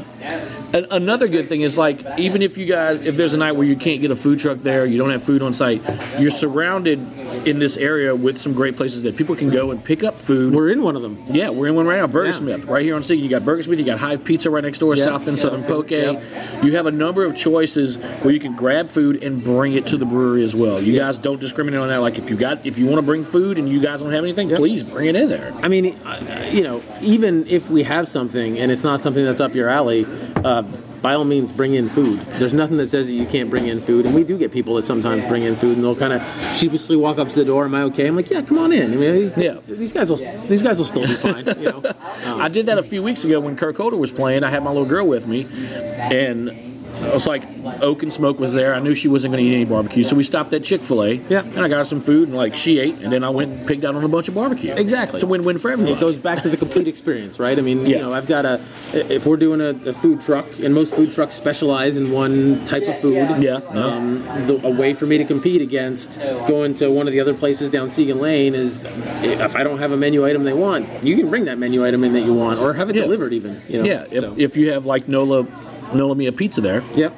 [0.73, 3.65] an- another good thing is like even if you guys if there's a night where
[3.65, 5.81] you can't get a food truck there, you don't have food on site,
[6.19, 6.99] you're surrounded
[7.47, 10.53] in this area with some great places that people can go and pick up food.
[10.53, 11.23] We're in one of them.
[11.29, 12.37] yeah, we're in one right now, Burger Yeah.
[12.37, 13.19] Smith, right here on Seigen.
[13.21, 15.05] You got Burgersmith, you got Hive Pizza right next door, Yeah.
[15.05, 15.91] South and Southern Poke.
[15.91, 16.23] Yep.
[16.63, 19.97] You have a number of choices where you can grab food and bring it to
[19.97, 20.81] the brewery as well.
[20.81, 21.97] You guys don't discriminate on that.
[21.97, 24.23] Like if you got if you want to bring food and you guys don't have
[24.23, 24.59] anything, Yep.
[24.59, 25.51] please bring it in there.
[25.61, 29.41] I mean, uh, you know, even if we have something and it's not something that's
[29.41, 30.05] up your alley,
[30.43, 30.61] uh,
[31.01, 32.19] by all means, bring in food.
[32.39, 34.75] There's nothing that says that you can't bring in food, and we do get people
[34.75, 36.23] that sometimes bring in food, and they'll kind of
[36.57, 37.65] sheepishly walk up to the door.
[37.65, 38.07] Am I okay?
[38.07, 38.93] I'm like, yeah, come on in.
[38.93, 39.57] I mean, these, Yeah.
[39.67, 40.17] these guys will
[40.47, 41.45] these guys will still be fine.
[41.59, 41.83] You know,
[42.25, 44.43] Um, I did that a few weeks ago when Kirk Holder was playing.
[44.43, 45.45] I had my little girl with me,
[45.97, 46.72] and
[47.09, 47.43] I was like,
[47.81, 48.73] Oak and Smoke was there.
[48.73, 51.03] I knew she wasn't going to eat any barbecue, so we stopped at Chick Fil
[51.03, 51.13] A.
[51.29, 51.43] Yeah.
[51.43, 53.67] and I got her some food, and like she ate, and then I went and
[53.67, 54.73] picked out on a bunch of barbecue.
[54.73, 55.17] Exactly.
[55.17, 55.93] it's a win-win for everyone.
[55.93, 57.57] It goes back to the complete experience, right?
[57.57, 57.87] I mean, Yeah.
[57.97, 58.61] you know, I've got a.
[58.93, 62.83] If we're doing a, a food truck, and most food trucks specialize in one type
[62.87, 63.89] of food, Yeah, no.
[63.89, 67.33] Um, the, a way for me to compete against going to one of the other
[67.33, 68.85] places down Seigen Lane is
[69.23, 72.03] if I don't have a menu item they want, you can bring that menu item
[72.03, 73.03] in that you want, or have it Yeah.
[73.03, 73.61] delivered even.
[73.67, 73.85] You know?
[73.85, 75.45] yeah, if, So, if you have like Nola,
[75.93, 77.15] Nola Mia pizza there, yep.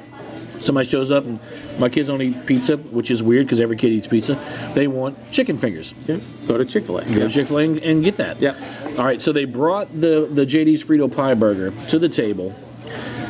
[0.60, 1.40] somebody shows up and
[1.78, 4.38] my kids don't eat pizza, which is weird because every kid eats pizza.
[4.74, 5.94] They want chicken fingers.
[6.06, 6.20] Yep.
[6.46, 7.04] Go to Chick Fil A.
[7.04, 8.40] Go to Chick Fil A and, and get that.
[8.40, 8.56] Yeah.
[8.98, 9.20] All right.
[9.20, 12.54] So they brought the the JD's Frito Pie Burger to the table.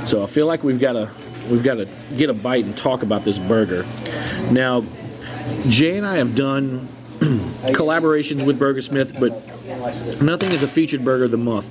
[0.05, 1.11] So I feel like we've got to
[1.51, 3.85] we've got to get a bite and talk about this burger.
[4.51, 4.85] Now,
[5.69, 6.89] Jay and I have done
[7.19, 9.43] collaborations with Burgersmith, but
[10.23, 11.67] nothing is a featured burger of the month.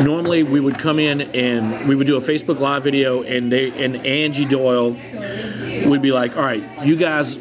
[0.00, 3.70] Normally, we would come in and we would do a Facebook Live video, and they
[3.84, 4.96] and Angie Doyle
[5.86, 7.36] would be like, "All right, you guys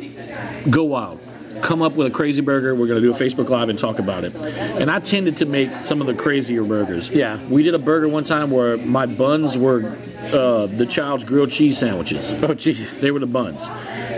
[0.69, 1.19] go wild."
[1.61, 2.75] Come up with a crazy burger.
[2.75, 4.35] We're going to do a Facebook Live and talk about it.
[4.35, 7.09] And I tended to make some of the crazier burgers.
[7.09, 7.43] Yeah.
[7.47, 9.97] We did a burger one time where my buns were
[10.31, 12.31] uh, the child's grilled cheese sandwiches.
[12.33, 12.99] Oh, jeez.
[13.01, 13.67] They were the buns.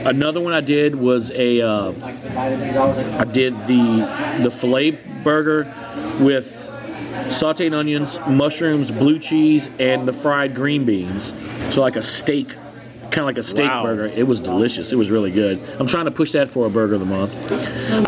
[0.06, 5.64] Another one I did was a uh, I did the the filet burger
[6.20, 6.56] with
[7.30, 11.34] sauteed onions, mushrooms, blue cheese, and the fried green beans.
[11.74, 12.50] So like a steak,
[13.04, 13.84] kind of like a steak Wow.
[13.84, 14.06] burger.
[14.06, 14.92] It was delicious.
[14.92, 15.60] It was really good.
[15.80, 17.52] I'm trying to push that for a burger of the month.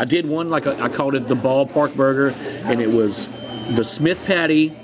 [0.00, 2.28] I did one like a, I called it the ballpark burger,
[2.64, 3.28] and it was
[3.70, 4.76] the Smith patty,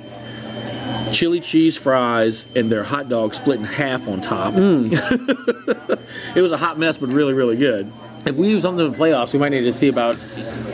[1.13, 4.55] chili cheese fries, and their hot dog split in half on top.
[4.55, 5.97] Mm.
[6.37, 7.91] it was a hot mess, but really, really good.
[8.29, 10.17] If we do something in the playoffs, we might need to see about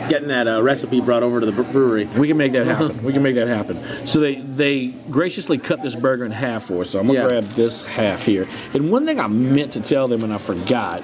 [0.09, 2.03] getting that uh, recipe brought over to the brewery.
[2.05, 3.01] We can make that happen.
[3.03, 4.05] we can make that happen.
[4.07, 6.89] So they they graciously cut this burger in half for us.
[6.89, 7.27] So I'm gonna Yeah.
[7.29, 8.45] grab this half here.
[8.73, 11.01] And one thing I meant to tell them and I forgot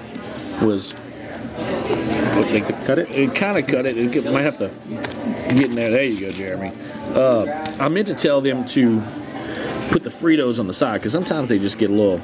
[0.62, 0.92] was
[2.52, 3.10] Like to cut it?
[3.10, 3.96] it kind of cut it.
[3.96, 4.68] It might have to
[5.54, 5.90] get in there.
[5.90, 6.72] There you go, Jeremy.
[7.14, 7.46] Uh,
[7.80, 9.02] I meant to tell them to
[9.92, 12.18] put the Fritos on the side because sometimes they just get a little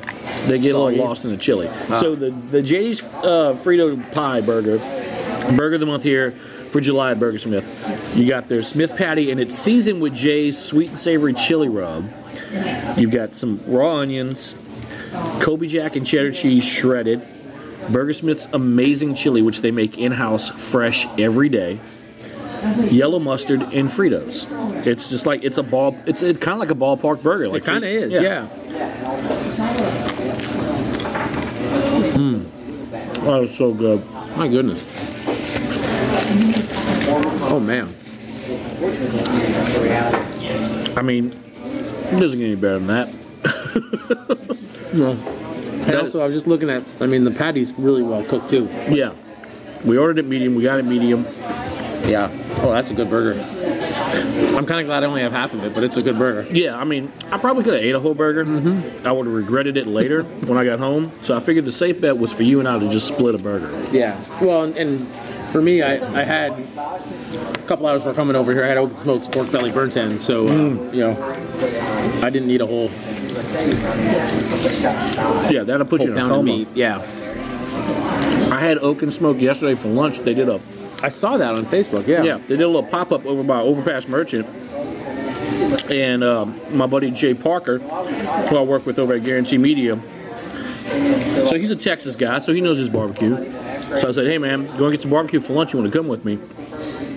[0.46, 1.68] they get a little lost in the chili.
[2.00, 4.78] So the the JD's uh, Frito pie burger,
[5.56, 6.32] burger of the month here
[6.72, 8.16] for July at Burgersmith.
[8.16, 12.10] You got their Smith patty and it's seasoned with Jay's sweet and savory chili rub.
[12.96, 14.56] You've got some raw onions,
[15.40, 17.20] Colby Jack and cheddar cheese shredded,
[17.88, 21.78] Burgersmith's amazing chili, which they make in house fresh every day,
[22.90, 24.46] yellow mustard, and Fritos.
[24.86, 25.96] It's just like it's a ball.
[26.06, 27.48] It's kind of like a ballpark burger.
[27.48, 28.48] Like It kind of is, yeah.
[32.14, 32.44] Mm.
[33.26, 34.04] Oh, it's so good.
[34.36, 34.84] My goodness.
[37.50, 37.94] Oh man.
[40.96, 41.32] I mean,
[42.12, 43.08] it doesn't get any better than that.
[44.94, 45.12] No.
[45.12, 46.82] And also, I was just looking at.
[47.00, 48.68] I mean, the patty's really well cooked too.
[48.90, 49.12] Yeah.
[49.84, 50.54] We ordered it medium.
[50.54, 51.24] We got it medium.
[52.04, 52.30] Yeah.
[52.60, 53.40] Oh, that's a good burger.
[54.56, 56.46] I'm kind of glad I only have half of it, but it's a good burger.
[56.52, 58.44] Yeah, I mean, I probably could have ate a whole burger.
[58.44, 59.06] Mm-hmm.
[59.06, 61.12] I would have regretted it later when I got home.
[61.22, 63.38] So I figured the safe bet was for you and I to just split a
[63.38, 63.70] burger.
[63.92, 64.18] Yeah.
[64.40, 65.08] Well, and, and
[65.52, 68.64] for me, I, I had a couple hours before coming over here.
[68.64, 70.52] I had open smokes pork belly burnt end, so uh,
[70.92, 72.90] you know, I didn't need a whole,
[75.50, 76.66] Yeah, that'll put you in a coma.
[76.74, 76.98] Yeah.
[78.52, 80.18] I had oak and smoke yesterday for lunch.
[80.20, 80.60] They did a
[81.02, 82.06] I saw that on Facebook.
[82.06, 82.22] Yeah.
[82.22, 84.46] yeah, they did a little pop up over by Overpass Merchant.
[85.90, 89.98] And um, my buddy Jay Parker, who I work with over at Guaranty Media,
[91.46, 93.36] so he's a Texas guy, so he knows his barbecue.
[93.98, 95.72] So I said, "Hey man, go and get some barbecue for lunch.
[95.72, 96.38] You want to come with me?"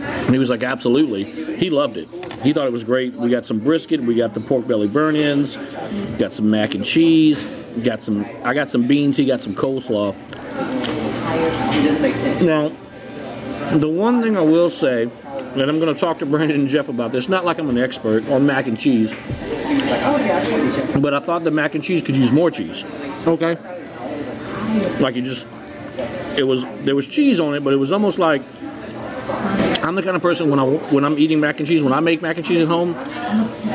[0.02, 1.24] And he was like, "Absolutely."
[1.58, 2.08] He loved it.
[2.44, 3.14] He thought it was great.
[3.14, 5.58] We got some brisket, we got the pork belly burn-ins,
[6.18, 7.46] got some mac and cheese,
[7.84, 8.26] got some.
[8.44, 9.18] I got some beans.
[9.18, 10.16] He got some coleslaw.
[12.42, 12.72] Now,
[13.80, 16.89] the one thing I will say, and I'm going to talk to Brandon and Jeff
[16.89, 19.11] about this, not like I'm an expert on mac and cheese,
[20.99, 22.84] but I thought the mac and cheese could use more cheese.
[23.28, 23.57] Okay.
[24.99, 25.45] Like it just,
[26.38, 28.41] it was there was cheese on it, but it was almost like
[29.84, 31.99] I'm the kind of person when I when I'm eating mac and cheese, when I
[31.99, 32.95] make mac and cheese at home,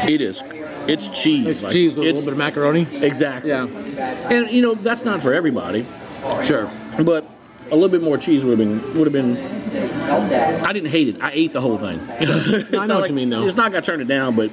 [0.09, 0.43] it is,
[0.89, 1.47] it's cheese.
[1.47, 2.87] It's Like, cheese with a little bit of macaroni.
[3.05, 3.51] Exactly.
[3.51, 3.67] Yeah.
[4.31, 5.85] And you know that's not for everybody,
[6.45, 6.71] Sure.
[7.03, 7.29] but
[7.71, 9.37] a little bit more cheese would have been would have been.
[10.65, 11.17] I didn't hate it.
[11.21, 11.99] I ate the whole thing.
[12.11, 12.25] I
[12.71, 13.45] not know what like- you mean, though.
[13.45, 14.51] It's not gonna turn it down, but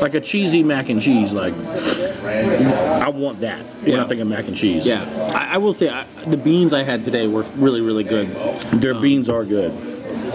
[0.00, 4.04] like a cheesy mac and cheese, like I want that when Yeah.
[4.04, 4.86] I think of mac and cheese.
[4.86, 5.04] Yeah.
[5.34, 8.28] I, I will say I, the beans I had today were really really good.
[8.72, 9.72] their beans are good.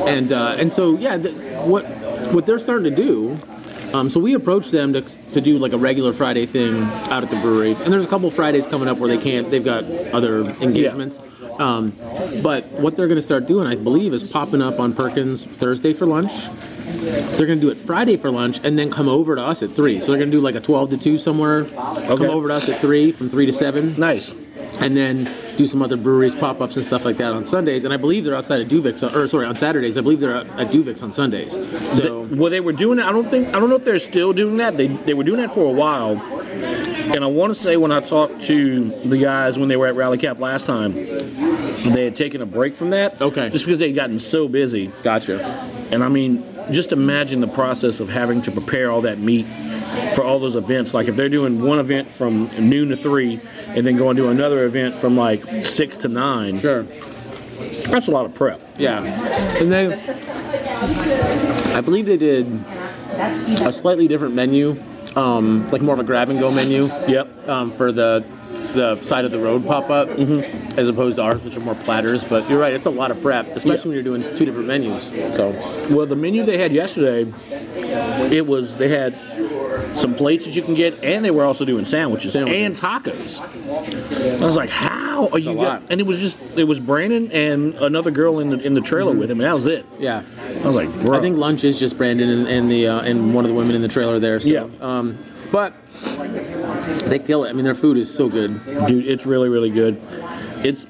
[0.08, 1.32] and uh, and so yeah, the,
[1.66, 1.86] what
[2.34, 3.38] what they're starting to do.
[3.94, 7.30] Um, so we approached them to, to do like a regular Friday thing out at
[7.30, 9.52] the brewery, and there's a couple Fridays coming up where they can't.
[9.52, 11.20] They've got other engagements.
[11.20, 11.30] Yeah.
[11.60, 11.94] Um,
[12.42, 15.94] but what they're going to start doing, I believe, is popping up on Perkins Thursday
[15.94, 16.32] for lunch.
[16.86, 19.76] They're going to do it Friday for lunch, and then come over to us at
[19.76, 20.00] three.
[20.00, 21.62] So they're going to do like a twelve to two somewhere.
[21.62, 22.08] Okay.
[22.18, 24.32] Come over to us at three, from three to seven Nice.
[24.80, 27.84] and then do some other breweries pop ups and stuff like that on Sundays.
[27.84, 29.98] And I believe they're outside of Duvix, uh, or sorry, on Saturdays.
[29.98, 31.54] I believe they're at Duvix on Sundays.
[31.96, 33.06] So Well, they were doing it.
[33.06, 33.50] I don't think.
[33.50, 34.78] I don't know if they're still doing that.
[34.78, 36.22] They they were doing that for a while.
[37.14, 39.96] And I want to say when I talked to the guys when they were at
[39.96, 43.22] Rally Cap last time, they had taken a break from that.
[43.22, 43.50] Okay.
[43.50, 44.92] Just because they'd gotten so busy.
[45.04, 45.44] gotcha.
[45.92, 49.46] And I mean, just imagine the process of having to prepare all that meat
[50.16, 50.94] for all those events.
[50.94, 54.66] Like if they're doing one event from noon to three, and then going to another
[54.66, 56.60] event from like six to nine.
[56.60, 56.84] Sure.
[57.88, 58.62] That's a lot of prep.
[58.78, 59.04] Yeah.
[59.04, 60.00] And then
[61.76, 62.48] I believe they did
[63.18, 64.82] a slightly different menu,
[65.16, 66.86] um, like more of a grab and go menu.
[67.08, 67.48] Yep.
[67.48, 68.26] Um, for the
[68.74, 70.80] the side of the road pop up, mm-hmm.
[70.80, 72.24] as opposed to ours, which are more platters.
[72.24, 74.02] But you're right, it's a lot of prep, especially Yeah.
[74.04, 75.06] when you're doing two different menus.
[75.36, 75.52] So
[75.90, 77.32] Well, the menu they had yesterday,
[78.32, 79.16] it was they had
[79.96, 82.62] some plates that you can get, and they were also doing sandwiches, Sandwiches.
[82.62, 84.42] and tacos.
[84.42, 87.74] I was like, "How are you?" got-" And it was just it was Brandon and
[87.76, 89.86] another girl in the in the trailer with him, and that was it.
[90.00, 90.22] yeah.
[90.64, 93.34] I was like, "Bro, I think lunch is just Brandon and, and the uh, and
[93.36, 94.40] one of the women in the trailer there.
[94.40, 94.68] So, Yeah.
[94.82, 95.18] Um,
[95.52, 95.74] but
[97.06, 97.50] they kill it.
[97.50, 98.64] I mean, their food is so good.
[98.88, 100.00] dude, it's really really good.
[100.64, 100.86] It's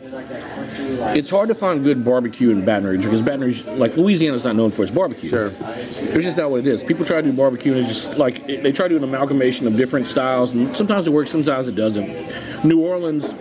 [1.16, 4.56] it's hard to find good barbecue in Baton Rouge because Baton Rouge, like Louisiana's not
[4.56, 5.30] known for its barbecue.
[5.30, 5.52] Sure.
[5.62, 6.84] It's just not what it is.
[6.84, 9.04] People try to do barbecue and it's just like it- they try to do an
[9.04, 12.64] amalgamation of different styles, and sometimes it works, sometimes it doesn't.
[12.64, 13.32] New Orleans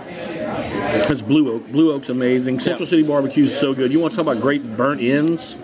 [1.06, 1.70] has Blue Oak.
[1.70, 2.60] Blue Oak's amazing.
[2.60, 3.92] Central City Barbecue is so good.
[3.92, 5.54] You want to talk about great burnt ends?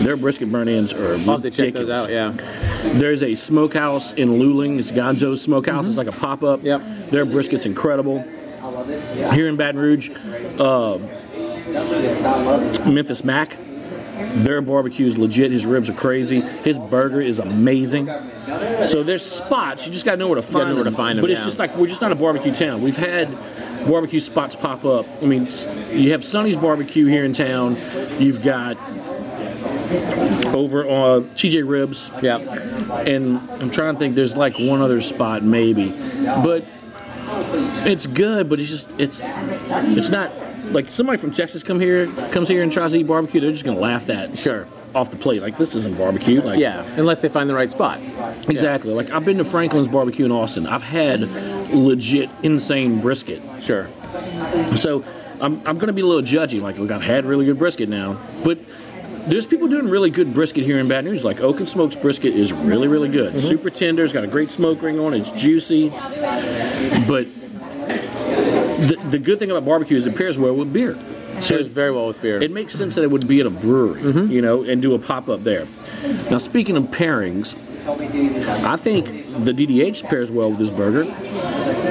[0.00, 2.00] Their brisket burnt ends are I'll to check those ridiculous.
[2.02, 2.10] out.
[2.10, 2.32] Yeah.
[2.94, 4.78] There's a smokehouse in Luling.
[4.78, 5.86] It's Gonzo's Smokehouse.
[5.86, 6.62] It's like a pop up.
[6.62, 6.82] Yep.
[7.10, 8.22] Their brisket's incredible.
[9.32, 10.10] Here in Baton Rouge,
[10.58, 10.98] uh,
[12.90, 13.56] Memphis Mac
[14.36, 15.50] Their barbecue is legit.
[15.50, 16.40] His ribs are crazy.
[16.40, 18.06] His burger is amazing.
[18.88, 19.86] So there's spots.
[19.86, 20.96] You just gotta know where to find know where to them.
[20.96, 21.44] find 'em, But it's yeah.
[21.46, 22.80] just like we're just not a barbecue town.
[22.82, 23.28] We've had
[23.88, 25.06] barbecue spots pop up.
[25.22, 27.76] I mean, s- you have Sonny's Barbecue here in town.
[28.18, 28.76] You've got
[30.54, 32.10] over uh, on TJ Ribs.
[32.22, 32.38] Yeah.
[33.00, 34.14] And I'm trying to think.
[34.14, 35.90] There's like one other spot maybe,
[36.44, 36.64] but
[37.86, 38.48] it's good.
[38.48, 40.32] But it's just it's it's not
[40.72, 43.40] like somebody from Texas come here comes here and tries to eat barbecue.
[43.40, 44.66] They're just gonna laugh that Sure.
[44.94, 45.42] off the plate.
[45.42, 46.40] Like this isn't barbecue.
[46.40, 47.98] Like Yeah, unless they find the right spot.
[48.48, 48.92] exactly.
[48.92, 50.66] Like I've been to Franklin's Barbecue in Austin.
[50.66, 51.20] I've had
[51.72, 53.42] legit insane brisket.
[53.60, 53.88] Sure.
[54.76, 55.04] So
[55.40, 56.62] I'm, I'm going to be a little judgy.
[56.62, 58.58] Like, look, I've had really good brisket now, but
[59.28, 61.22] there's people doing really good brisket here in Baton Rouge.
[61.24, 63.40] Like Oak and Smokes brisket is really, really good.
[63.40, 64.04] Super tender.
[64.04, 65.14] It's got a great smoke ring on.
[65.14, 65.88] It's juicy,
[67.08, 67.26] but
[68.88, 70.98] the, the good thing about barbecue is it pairs well with beer.
[71.40, 72.40] So Pairs very well with beer.
[72.40, 74.30] it makes sense that it would be at a brewery, Mm-hmm.
[74.30, 75.66] you know, and do a pop up there.
[76.30, 77.56] Now, speaking of pairings,
[78.64, 79.06] I think
[79.44, 81.04] the DDH pairs well with this burger.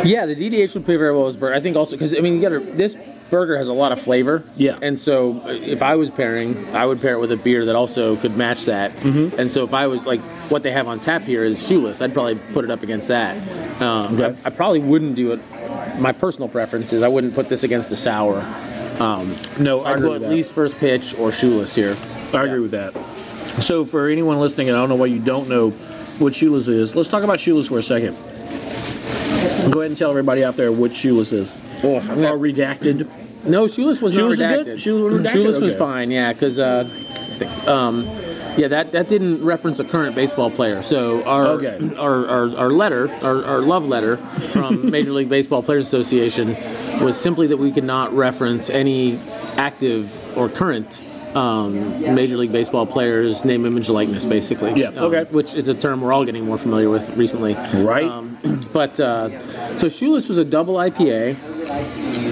[0.05, 1.53] Yeah, the DDH would pair very well as burger.
[1.55, 2.95] I think also because I mean you got to this
[3.33, 4.43] burger has a lot of flavor.
[4.57, 4.77] Yeah.
[4.83, 8.15] And so if I was pairing, I would pair it with a beer that also
[8.17, 8.91] could match that.
[8.97, 9.39] Mm-hmm.
[9.39, 10.21] And so if I was like
[10.51, 13.35] what they have on tap here is shoeless, I'd probably put it up against that.
[13.81, 14.37] Um, Okay.
[14.45, 15.39] I, I probably wouldn't do it.
[15.99, 18.41] My personal preference is I wouldn't put this against the sour.
[18.99, 20.29] Um, No, I I'd agree go at that.
[20.29, 21.97] least first pitch or shoeless here.
[22.33, 22.93] I agree with that.
[23.63, 25.71] So, for anyone listening, and I don't know why you don't know
[26.19, 28.15] what shoeless is, let's talk about shoeless for a second.
[29.71, 31.51] Go ahead and tell everybody out there what shoeless is.
[31.83, 33.09] Oh, I'm Or redacted.
[33.45, 34.67] No, shoeless was Shoeless not good?
[34.67, 34.79] redacted.
[34.79, 35.33] Shoeless was redacted?
[35.33, 36.87] Shoeless was fine, yeah, because uh,
[37.67, 38.05] um,
[38.57, 40.81] yeah, that, that didn't reference a current baseball player.
[40.83, 41.95] So our Okay.
[41.97, 44.17] our, our, our letter, our, our love letter
[44.53, 46.55] from Major League Baseball Players Association
[47.03, 49.19] was simply that we could not reference any
[49.57, 51.01] active or current
[51.35, 54.79] um, Major League Baseball players' name, image, likeness, basically.
[54.79, 55.23] Yeah, Um, okay.
[55.31, 57.55] which is a term we're all getting more familiar with recently.
[57.73, 58.03] Right.
[58.05, 58.37] Um,
[58.71, 61.35] but uh, so Shoeless was a double IPA,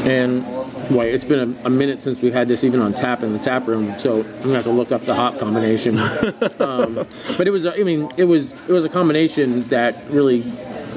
[0.05, 0.45] and
[0.91, 3.39] boy, it's been a, a minute since we've had this even on tap in the
[3.39, 3.97] tap room.
[3.97, 5.97] So I'm gonna have to look up the hop combination.
[6.59, 7.05] um,
[7.37, 10.43] but it was, a- I mean, it was it was a combination that really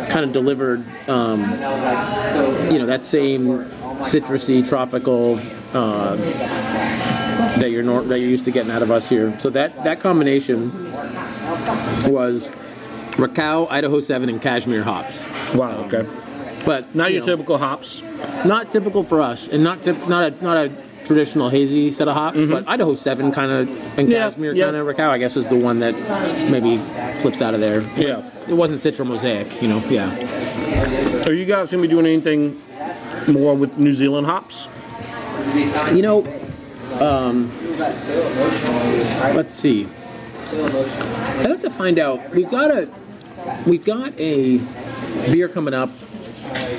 [0.09, 1.41] kind of delivered, um,
[2.71, 3.65] you know, that same
[4.05, 5.41] citrusy tropical.
[5.73, 6.17] Uh,
[7.59, 9.39] that you're nor- that you're used to getting out of us here.
[9.41, 10.71] So that that combination
[12.11, 12.49] was
[13.17, 15.23] Rakau, Idaho 7, and Cashmere hops.
[15.55, 16.07] Wow, okay.
[16.65, 18.03] But Not you your know, typical hops.
[18.45, 20.73] not typical for us, and not tip, not a not a
[21.05, 22.43] traditional hazy set of hops.
[22.43, 24.11] But Idaho 7 kind of and Mm-hmm.
[24.11, 24.65] Yeah, Cashmere yeah.
[24.65, 25.95] kind of Rakau, I guess, is the one that
[26.51, 26.79] maybe
[27.21, 27.83] flips out of there.
[27.97, 28.31] Yeah.
[28.49, 29.79] It wasn't Citra Mosaic, you know.
[29.89, 30.09] Yeah.
[31.27, 32.61] Are you guys going to be doing anything
[33.29, 34.67] more with New Zealand hops?
[35.95, 36.27] You know,
[37.01, 37.53] um,
[39.35, 39.87] let's see.
[40.53, 42.31] I'd have to find out.
[42.31, 42.89] We've got a
[43.67, 44.59] we've got a
[45.31, 45.91] beer coming up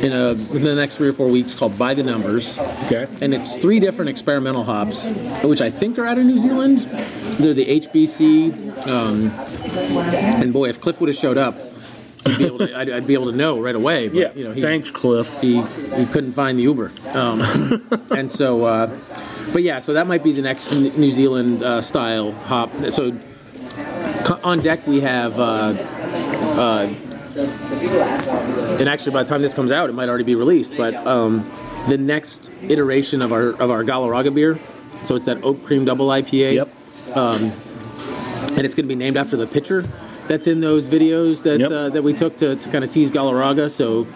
[0.02, 3.08] in a in the next three or four weeks called By the Numbers, Okay.
[3.22, 5.08] and it's three different experimental hops,
[5.44, 6.80] which I think are out of New Zealand.
[7.40, 9.32] They're the HBC, um,
[10.42, 11.56] and boy, if Cliff would have showed up,
[12.26, 14.08] he'd be able to, I'd, I'd be able to know right away.
[14.08, 14.32] But, Yeah.
[14.36, 15.40] you know, he, Thanks, Cliff.
[15.42, 17.42] he he couldn't find the Uber, um,
[18.12, 18.64] and so.
[18.66, 19.00] Uh,
[19.54, 22.70] but yeah, so that might be the next New Zealand uh, style hop.
[22.90, 23.18] So
[24.44, 25.74] on deck we have, uh,
[26.58, 26.88] uh,
[28.80, 30.76] and actually by the time this comes out, it might already be released.
[30.78, 31.50] But um,
[31.88, 34.58] the next iteration of our of our Galarraga beer,
[35.04, 36.70] so it's that oak cream double IPA Yep.
[38.58, 39.86] and it's going to be named after the pitcher
[40.28, 41.72] that's in those videos that Yep.
[41.72, 43.70] uh, that we took to, to kind of tease Galarraga.
[43.70, 44.08] So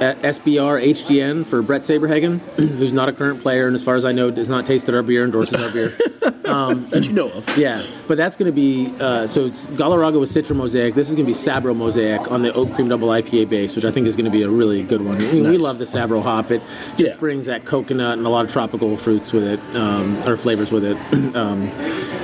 [0.00, 4.12] SBR HGN for Bret Saberhagen, who's not a current player and as far as I
[4.12, 5.92] know does not taste our beer, endorses our beer.
[6.44, 7.58] That you know of.
[7.58, 10.94] Yeah, but that's going to be uh, so it's Galarraga with Citra Mosaic.
[10.94, 13.84] This is going to be Sabro Mosaic on the Oak Cream Double IPA base, which
[13.84, 15.16] I think is going to be a really good one.
[15.16, 16.52] I mean, We love the Sabro hop.
[16.52, 16.62] It
[16.96, 17.16] just Yeah.
[17.16, 20.84] brings that coconut and a lot of tropical fruits with it, um, or flavors with
[20.84, 20.96] it.
[21.36, 21.66] um,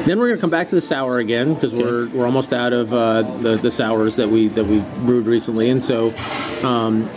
[0.04, 2.72] then we're going to come back to the sour again because we're we're almost out
[2.72, 6.14] of uh, the the sours that we that we brewed recently, and so.
[6.62, 7.08] Um,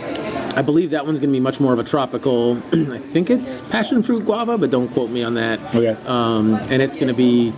[0.56, 2.56] I believe that one's going to be much more of a tropical.
[2.72, 5.58] I think it's passion fruit guava, but don't quote me on that.
[5.74, 5.96] Okay.
[6.06, 7.52] Um, and it's going to be.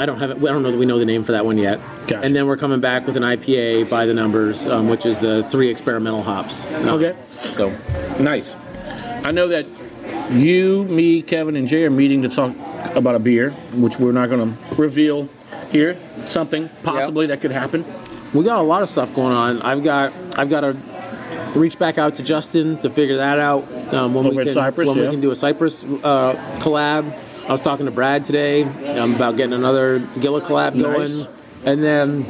[0.00, 0.36] I don't have it.
[0.38, 1.80] I don't know that we know the name for that one yet.
[2.06, 2.20] Gotcha.
[2.20, 5.44] And then we're coming back with an IPA by the numbers, um, which is the
[5.50, 6.66] three experimental hops.
[6.66, 7.16] Okay.
[7.54, 7.70] So
[8.20, 8.56] Nice.
[9.24, 9.66] I know that
[10.30, 12.54] you, me, Kevin, and Jay are meeting to talk
[12.96, 15.28] about a beer, which we're not going to reveal
[15.70, 15.96] here.
[16.24, 17.84] Something possibly that could happen.
[18.34, 19.62] we got a lot of stuff going on.
[19.62, 20.12] I've got.
[20.36, 20.76] I've got to
[21.54, 23.64] reach back out to Justin to figure that out.
[23.92, 25.04] Um, when Over we can, Cypress, when yeah.
[25.04, 27.16] we can do a Cypress uh, collab.
[27.48, 31.26] I was talking to Brad today um, about getting another Gilla collab going, Nice.
[31.64, 32.26] and then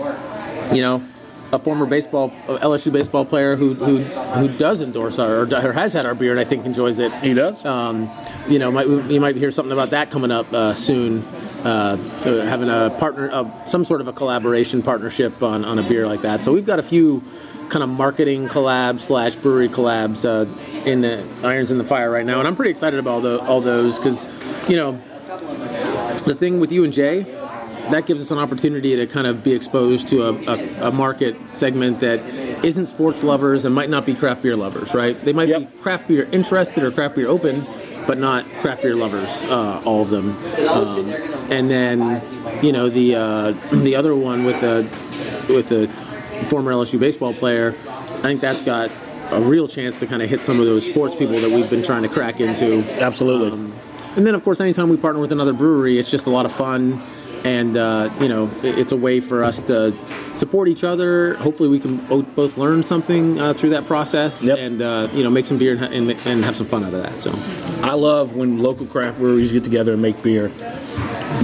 [0.75, 1.03] you know.
[1.51, 5.95] A former baseball, LSU baseball player who who, who does endorse our or, or has
[5.95, 7.11] had our beer and I think enjoys it.
[7.23, 7.65] He does.
[7.65, 8.11] Um,
[8.49, 11.25] you know, might, you might hear something about that coming up uh, soon.
[11.65, 15.83] Uh, to having a partner, uh, some sort of a collaboration partnership on, on a
[15.83, 16.45] beer like that.
[16.45, 17.25] So we've got a few
[17.69, 20.47] kind of marketing collabs slash brewery collabs uh,
[20.89, 23.41] in the irons in the fire right now, and I'm pretty excited about all, the,
[23.41, 24.27] all those because,
[24.69, 24.93] you know,
[26.25, 27.23] the thing with you and Jay,
[27.91, 31.37] that gives us an opportunity to kind of be exposed to a, a, a market
[31.55, 32.21] segment that
[32.65, 35.19] isn't sports lovers and might not be craft beer lovers, right?
[35.25, 35.61] They might Yep.
[35.73, 37.67] be craft beer interested or craft beer open,
[38.07, 40.37] but not craft beer lovers, uh, all of them.
[40.69, 41.09] Um,
[41.51, 42.21] and then,
[42.63, 44.83] you know, the uh, the other one with the
[45.53, 45.89] with the
[46.47, 48.91] former LSU baseball player, I think that's got
[49.31, 51.83] a real chance to kind of hit some of those sports people that we've been
[51.83, 52.83] trying to crack into.
[53.01, 53.51] Absolutely.
[53.51, 53.73] Um,
[54.17, 56.53] and then, of course, anytime we partner with another brewery, it's just a lot of
[56.53, 57.03] fun.
[57.45, 59.95] And, uh, you know, it's a way for us to
[60.35, 61.35] support each other.
[61.35, 64.59] Hopefully, we can both, learn something uh, through that process Yep.
[64.59, 67.03] and, uh, you know, make some beer and, and, and have some fun out of
[67.03, 67.21] that.
[67.21, 67.33] So,
[67.87, 70.51] I love when local craft breweries get together and make beer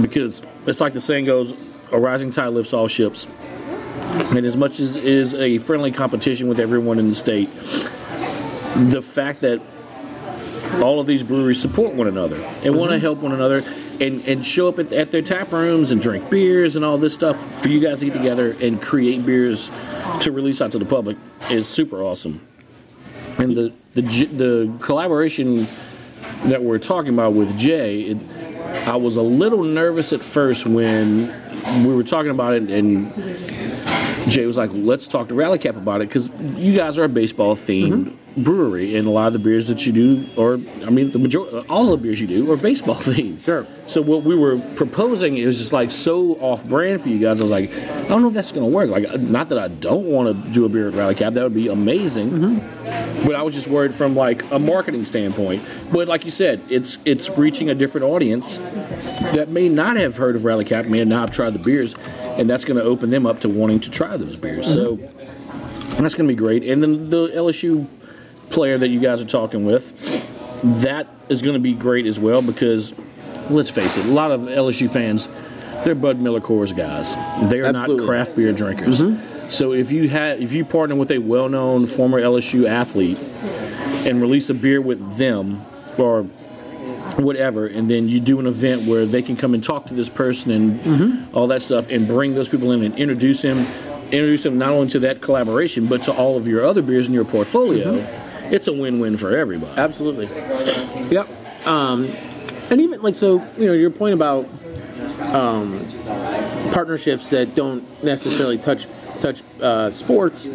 [0.01, 1.53] because it's like the saying goes,
[1.91, 3.27] a rising tide lifts all ships.
[4.35, 7.49] And as much as it is a friendly competition with everyone in the state,
[8.75, 9.61] the fact that
[10.81, 13.01] all of these breweries support one another and want to mm-hmm.
[13.01, 13.63] help one another
[14.01, 17.13] and, and show up at, at their tap rooms and drink beers and all this
[17.13, 19.69] stuff for you guys to get together and create beers
[20.21, 21.17] to release out to the public
[21.49, 22.45] is super awesome.
[23.37, 25.67] And the the, j- the collaboration
[26.45, 28.17] that we're talking about with Jay, it,
[28.87, 31.33] I was a little nervous at first when
[31.85, 33.11] we were talking about it, and
[34.29, 37.09] Jay was like, "Let's talk to Rally Cap about it," because you guys are a
[37.09, 38.24] baseball themed mm-hmm.
[38.37, 40.55] Brewery, and a lot of the beers that you do, or
[40.85, 43.43] I mean, the majority, all the beers you do, are baseball themed.
[43.43, 43.65] Sure.
[43.87, 47.39] So what we were proposing is just like so off brand for you guys.
[47.39, 48.89] I was like, I don't know if that's going to work.
[48.89, 51.53] Like, not that I don't want to do a beer at Rally Cap, that would
[51.53, 52.29] be amazing.
[52.29, 53.25] Mm-hmm.
[53.25, 55.63] But I was just worried from like a marketing standpoint.
[55.91, 58.57] But like you said, it's it's reaching a different audience
[59.33, 61.95] that may not have heard of Rally Cap, may not have tried the beers,
[62.37, 64.67] and that's going to open them up to wanting to try those beers.
[64.67, 64.75] Mm-hmm.
[64.75, 65.25] So
[65.95, 66.63] And that's going to be great.
[66.63, 67.87] And then the LSU
[68.49, 69.91] player that you guys are talking with,
[70.81, 72.93] that is going to be great as well because
[73.49, 75.27] let's face it, a lot of LSU fans,
[75.83, 77.15] they're Bud Miller Coors guys.
[77.49, 77.97] They are Absolutely.
[77.97, 79.01] not craft beer drinkers.
[79.01, 79.49] Mm-hmm.
[79.49, 83.21] So if you had if you partner with a well-known former LSU athlete
[84.05, 85.63] and release a beer with them
[85.97, 86.23] or
[87.17, 90.09] whatever, and then you do an event where they can come and talk to this
[90.09, 91.37] person and mm-hmm.
[91.37, 93.57] all that stuff, and bring those people in and introduce him,
[94.05, 97.13] introduce them not only to that collaboration but to all of your other beers in
[97.13, 97.93] your portfolio.
[97.93, 98.24] Mm-hmm.
[98.51, 99.79] It's a win-win for everybody.
[99.79, 100.27] Absolutely.
[101.11, 101.67] Yep.
[101.67, 102.05] Um,
[102.69, 104.47] and even like so, you know, your point about
[105.33, 105.85] um,
[106.73, 108.87] partnerships that don't necessarily touch
[109.19, 110.47] touch uh, sports.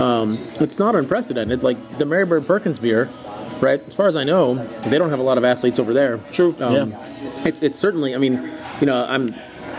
[0.00, 1.62] Um, it's not unprecedented.
[1.62, 3.08] Like the Mary Bird Perkins beer,
[3.60, 3.80] right?
[3.86, 6.18] As far as I know, they don't have a lot of athletes over there.
[6.32, 7.44] True, Um, yeah.
[7.46, 8.14] It's it's certainly.
[8.14, 9.34] I mean, you know, I'm.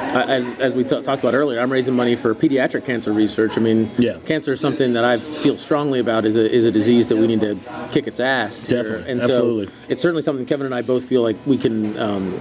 [0.10, 3.58] As, as we t- talked about earlier, I'm raising money for pediatric cancer research.
[3.58, 4.18] I mean, Yeah.
[4.26, 6.26] cancer is something that I feel strongly about.
[6.26, 7.58] is a is a disease that we need to
[7.92, 8.66] kick its ass.
[8.66, 8.82] here.
[8.82, 9.66] Definitely, and absolutely.
[9.68, 12.38] so it's certainly something Kevin and I both feel like we can um,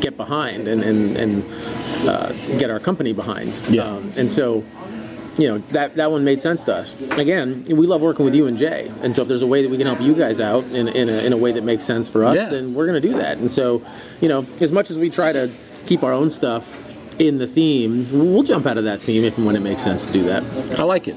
[0.00, 1.44] get behind and and, and
[2.08, 3.52] uh, get our company behind.
[3.70, 3.84] Yeah.
[3.84, 4.62] Um, and so,
[5.38, 6.94] you know, that that one made sense to us.
[7.12, 9.70] Again, we love working with you and Jay, and so if there's a way that
[9.70, 12.06] we can help you guys out in in a, in a way that makes sense
[12.08, 12.50] for us, Yeah.
[12.50, 13.38] then we're going to do that.
[13.38, 13.82] And so,
[14.20, 15.50] you know, as much as we try to
[15.86, 16.84] keep our own stuff
[17.18, 20.06] in the theme, we'll jump out of that theme if and when it makes sense
[20.06, 20.44] to do that.
[20.78, 21.16] I like it.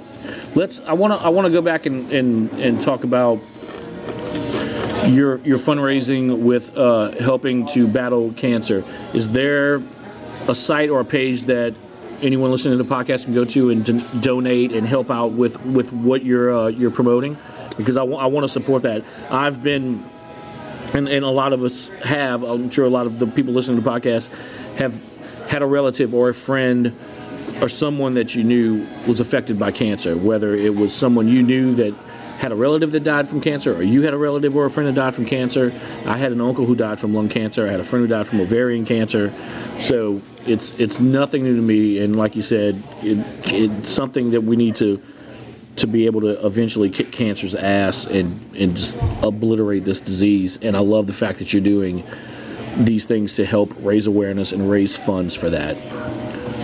[0.56, 0.80] Let's.
[0.82, 1.20] I want to.
[1.20, 3.39] I want to go back and, and and talk about
[5.08, 8.84] your your fundraising with uh, helping to battle cancer.
[9.14, 9.82] Is there
[10.47, 11.76] a site or a page that
[12.22, 15.64] anyone listening to the podcast can go to and don- donate and help out with
[15.66, 17.38] with what you're uh, you're promoting?
[17.78, 19.04] Because I want to support that.
[19.30, 20.04] I've been
[20.93, 22.43] and, and a lot of us have.
[22.43, 24.30] I'm sure a lot of the people listening to the podcast
[24.76, 24.99] have
[25.52, 26.97] had a relative or a friend
[27.62, 31.76] or someone that you knew was affected by cancer, whether it was someone you knew
[31.76, 31.93] that
[32.38, 34.88] had a relative that died from cancer, or you had a relative or a friend
[34.88, 35.74] that died from cancer.
[36.06, 37.68] I had an uncle who died from lung cancer.
[37.68, 39.34] I had a friend who died from ovarian cancer.
[39.82, 44.41] So it's it's nothing new to me, and like you said, it, it's something that
[44.41, 45.02] we need to
[45.76, 50.58] to be able to eventually kick cancer's ass and and just obliterate this disease.
[50.62, 52.06] And I love the fact that you're doing
[52.78, 55.78] these things to help raise awareness and raise funds for that.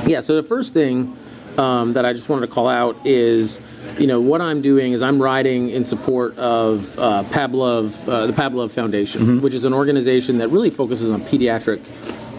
[0.08, 1.18] Yeah, so the first thing
[1.58, 3.60] um, that I just wanted to call out is,
[3.99, 8.34] you know, what I'm doing is I'm riding in support of uh, Pablove, uh, the
[8.34, 11.82] Pablove Foundation, which is an organization that really focuses on pediatric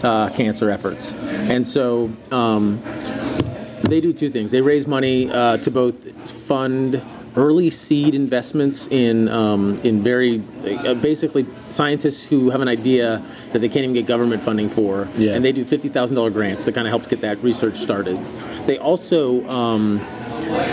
[0.03, 1.13] uh, cancer efforts.
[1.13, 2.81] And so um,
[3.83, 4.51] they do two things.
[4.51, 7.01] They raise money uh, to both fund
[7.35, 13.59] early seed investments in um, in very uh, basically scientists who have an idea that
[13.59, 15.33] they can't even get government funding for, Yeah.
[15.35, 18.17] and they do fifty thousand dollar grants to kind of help get that research started.
[18.65, 19.99] They also um,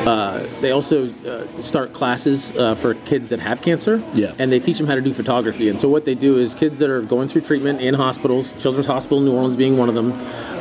[0.07, 4.32] uh, they also uh, start classes uh, for kids that have cancer, Yeah.
[4.38, 5.68] and they teach them how to do photography.
[5.68, 8.86] And so what they do is kids that are going through treatment in hospitals, Children's
[8.86, 10.12] Hospital New Orleans being one of them.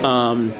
[0.04, 0.54] Um,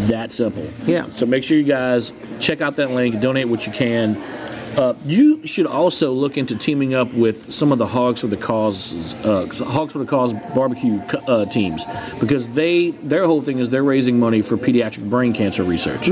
[0.08, 0.68] That simple.
[0.86, 1.10] Yeah.
[1.12, 4.22] So make sure you guys check out that link, donate what you can.
[4.80, 8.38] Uh, you should also look into teaming up with some of the Hogs for the
[8.38, 11.84] Cause, uh, Hogs for the Cause barbecue uh, teams
[12.22, 16.06] because they their whole thing is they're raising money for pediatric brain cancer research.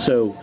[0.00, 0.34] So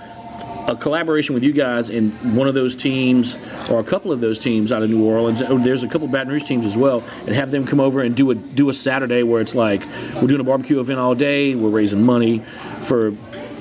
[0.68, 3.36] a collaboration with you guys in one of those teams
[3.68, 5.40] or a couple of those teams out of New Orleans.
[5.40, 8.30] There's a couple Baton Rouge teams as well, and have them come over and do
[8.30, 9.84] a do a Saturday where it's like
[10.22, 11.56] we're doing a barbecue event all day.
[11.56, 12.44] We're raising money
[12.82, 13.16] for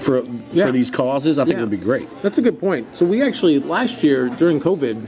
[0.05, 0.67] for Yeah.
[0.67, 1.39] for these causes.
[1.39, 1.59] I think Yeah.
[1.59, 2.07] it would be great.
[2.23, 2.87] That's a good point.
[2.97, 5.07] So we actually last year during COVID,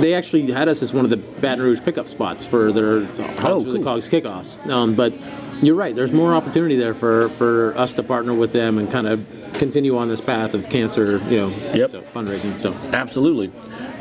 [0.00, 3.06] they actually had us as one of the Baton Rouge pickup spots for their
[3.44, 3.78] Oh, for the.
[3.82, 4.56] Cogs kickoffs.
[4.70, 5.12] Um, but
[5.62, 5.94] you're right.
[5.94, 9.24] There's more opportunity there for, for us to partner with them and kind of
[9.54, 11.90] continue on this path of cancer, you know, Yep.
[11.90, 12.58] so fundraising.
[12.60, 13.50] So Absolutely.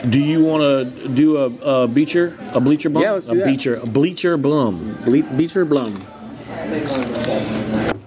[0.10, 3.04] Do you want to do a, a beacher, a bleacher blum?
[3.04, 3.46] Yeah, let's do a that.
[3.46, 4.98] beacher, a bleacher blum.
[5.06, 5.94] Ble- Beecher Blum.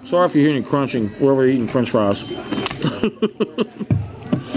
[0.09, 1.11] Sorry if you're hearing crunching.
[1.20, 2.22] We're over eating French fries.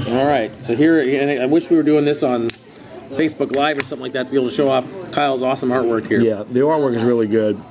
[0.07, 0.49] All right.
[0.63, 2.47] So here, and I wish we were doing this on
[3.09, 6.07] Facebook Live or something like that to be able to show off Kyle's awesome artwork
[6.07, 6.21] here.
[6.21, 7.61] Yeah, the artwork is really good.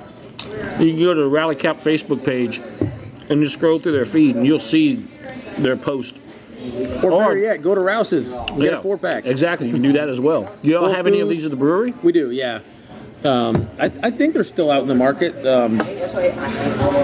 [0.79, 2.59] You can go to the Rally Cap Facebook page
[3.31, 4.97] and just scroll through their feed, and you'll see
[5.57, 6.19] their post.
[7.03, 8.37] Or Or- better yet, go to Rouse's.
[8.59, 9.25] Get a four pack.
[9.25, 10.55] Exactly, you can do that as well.
[10.61, 11.95] You Whole have any of these at the brewery?
[12.03, 12.61] We do, yeah.
[13.25, 15.47] Um, I, I think they're still out in the market.
[15.47, 15.79] Um,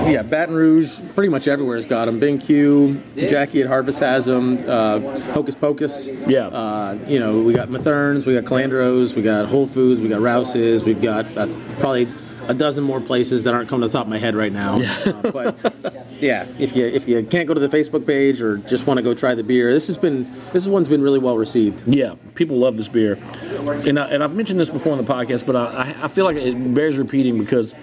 [0.07, 2.19] yeah, Baton Rouge, pretty much everywhere's got them.
[2.19, 4.59] Bing Q, Jackie at Harvest has them.
[4.67, 5.01] Uh,
[5.33, 6.09] Hocus Pocus.
[6.27, 6.47] Yeah.
[6.47, 10.21] Uh, you know, we got Matherne's, we got Calandros, we got Whole Foods, we got
[10.21, 11.47] Rouse's, we've got uh,
[11.81, 12.09] probably
[12.49, 14.81] a dozen more places that aren't coming to the top of my head right now.
[14.81, 15.57] Uh, but
[16.21, 19.03] yeah, if you if you can't go to the Facebook page or just want to
[19.03, 21.83] go try the beer, this has been this one's been really well received.
[21.87, 23.19] Yeah, people love this beer,
[23.69, 26.37] and I, and I've mentioned this before in the podcast, but I, I- feel like
[26.37, 27.75] it bears repeating because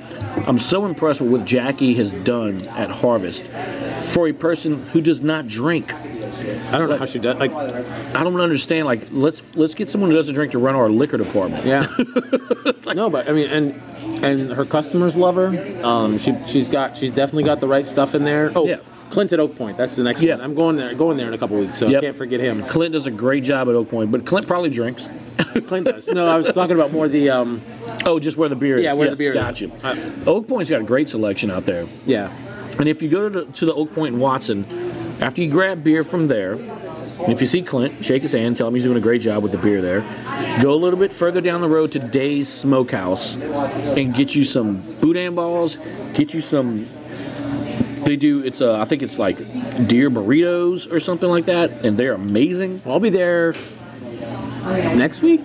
[0.47, 3.45] I'm so impressed with what Jackie has done at Harvest
[4.13, 5.93] for a person who does not drink.
[5.93, 7.37] I don't know how she does.
[7.37, 8.85] Like, I don't understand.
[8.85, 11.65] Like, let's let's get someone who doesn't drink to run our liquor department.
[11.65, 11.85] Yeah.
[12.93, 13.81] no, but I mean, and
[14.23, 15.85] and her customers love her.
[15.85, 18.51] Um, she she's got she's definitely got the right stuff in there.
[18.55, 18.77] Oh, Yeah.
[19.13, 19.77] Clint at Oak Point.
[19.77, 20.35] That's the next Yeah.
[20.37, 20.41] one.
[20.43, 20.91] I'm going there.
[20.95, 21.99] Going there in a couple weeks, so Yep.
[22.01, 22.63] I can't forget him.
[22.63, 25.07] Clint does a great job at Oak Point, but Clint probably drinks.
[25.67, 26.07] Clint does.
[26.07, 27.29] No, I was talking about more the.
[27.29, 27.61] Um,
[28.05, 28.83] Oh, just where the beer is.
[28.83, 29.39] Yeah, where the Yes, beer is.
[29.39, 29.69] Gotcha.
[29.83, 29.95] Uh,
[30.29, 31.85] Oak Point's got a great selection out there.
[32.05, 32.31] yeah.
[32.79, 34.65] And if you go to the, to the Oak Point in Watson,
[35.21, 36.57] after you grab beer from there,
[37.27, 39.51] if you see Clint, shake his hand, tell him he's doing a great job with
[39.51, 40.03] the beer there.
[40.61, 43.35] Go a little bit further down the road to Day's Smokehouse
[43.95, 45.77] and get you some boudin balls,
[46.15, 46.87] get you some.
[48.05, 48.43] They do.
[48.43, 49.37] It's uh, I think it's like
[49.87, 52.81] deer burritos or something like that, and they're amazing.
[52.83, 53.53] Well, I'll be there
[54.95, 55.41] next week.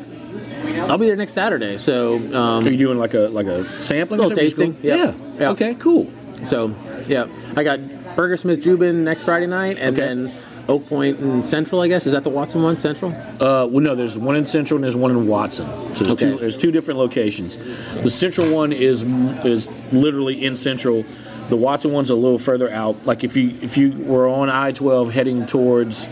[0.88, 1.78] I'll be there next Saturday.
[1.78, 4.20] So, um, Are you doing like a like a sampling?
[4.20, 4.94] or Little tasting, yeah.
[4.96, 5.14] Yeah.
[5.38, 5.50] Yeah.
[5.50, 5.74] Okay.
[5.74, 6.10] Cool.
[6.44, 6.74] so
[7.06, 7.80] yeah, I got
[8.16, 10.06] Burger Smith Juban next Friday night, and Okay.
[10.06, 10.34] then
[10.68, 11.80] Oak Point and Central.
[11.80, 12.76] I guess is that the Watson one?
[12.76, 13.12] Central.
[13.12, 15.66] Uh, well, no, there's one in Central and there's one in Watson.
[15.94, 16.30] So there's, Okay.
[16.32, 17.56] two, there's two different locations.
[18.02, 19.02] The Central one is
[19.44, 21.04] is literally in Central.
[21.48, 23.06] The Watson one's a little further out.
[23.06, 26.06] Like if you if you were on I-12 heading towards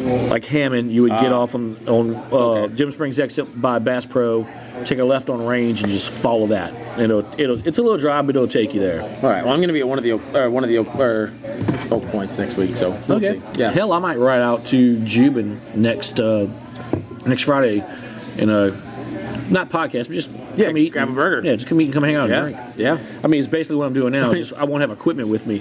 [0.00, 2.74] like Hammond, you would get off on on uh, Okay.
[2.74, 4.46] Jim Springs exit by Bass Pro,
[4.84, 6.72] take a left on Range, and just follow that.
[6.74, 9.02] And it'll, it'll it's a little drive, but it'll take you there.
[9.02, 9.44] All right.
[9.44, 11.32] Well, I'm going to be at one of the or one of the or
[11.90, 12.76] Oak Points next week.
[12.76, 13.40] So we'll see.
[13.54, 13.70] Yeah.
[13.70, 16.48] Hell, I might ride out to Juban next uh,
[17.24, 17.84] next Friday
[18.36, 18.70] in a
[19.50, 21.46] not podcast, but just Yeah, come eat grab a burger.
[21.46, 22.44] Yeah, just come eat and come hang out Yeah.
[22.46, 22.76] and drink.
[22.76, 22.98] Yeah.
[23.22, 24.32] I mean, it's basically what I'm doing now.
[24.34, 25.58] just I won't have equipment with me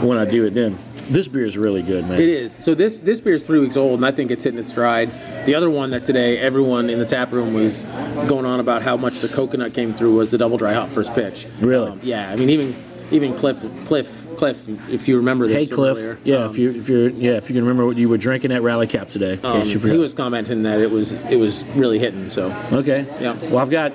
[0.00, 0.54] when I do it.
[0.54, 0.78] Then
[1.10, 2.20] this beer is really good, man.
[2.20, 2.52] It is.
[2.52, 5.10] So this this beer is three weeks old, and I think it's hitting its stride.
[5.46, 7.84] The other one that today everyone in the tap room was
[8.28, 11.12] going on about how much the coconut came through was the double dry hop first
[11.14, 11.46] pitch.
[11.60, 11.90] Really?
[11.90, 12.30] Um, yeah.
[12.30, 12.74] I mean, even
[13.12, 16.58] even Cliff Cliff Cliff, if you remember this Hey from Cliff, earlier, yeah, um, if
[16.58, 19.10] you if you're yeah if you can remember what you were drinking at Rally Cap
[19.10, 19.98] today, in um, case you he forgot.
[19.98, 22.30] was commenting that it was it was really hitting.
[22.30, 23.06] So okay.
[23.20, 23.36] Yeah.
[23.44, 23.92] Well, I've got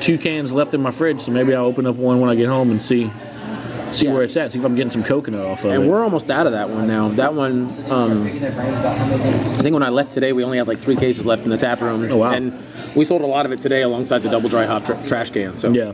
[0.00, 2.48] two cans left in my fridge, so maybe I'll open up one when I get
[2.48, 3.10] home and see
[3.92, 4.12] see Yeah.
[4.12, 4.52] where it's at.
[4.52, 5.74] See if I'm getting some coconut off of it.
[5.80, 7.08] And we're almost out of that one now.
[7.08, 8.28] That one, um, I
[9.62, 11.80] think when I left today, we only had like three cases left in the tap
[11.80, 12.06] room.
[12.10, 12.30] Oh, wow.
[12.30, 12.56] And
[12.94, 15.58] we sold a lot of it today alongside the double dry hop tr- trash can.
[15.58, 15.92] So Yeah.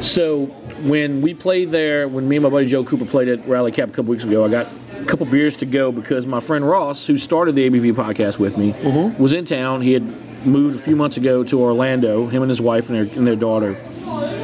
[0.00, 0.46] So
[0.82, 3.88] when we played there, when me and my buddy Joe Cooper played at Rally Cap
[3.88, 7.06] a couple weeks ago, I got a couple beers to go because my friend Ross,
[7.06, 9.20] who started the ABV podcast with me, mm-hmm.
[9.20, 9.82] was in town.
[9.82, 10.02] He had
[10.46, 12.26] moved a few months ago to Orlando.
[12.28, 13.76] Him and his wife and their and their daughter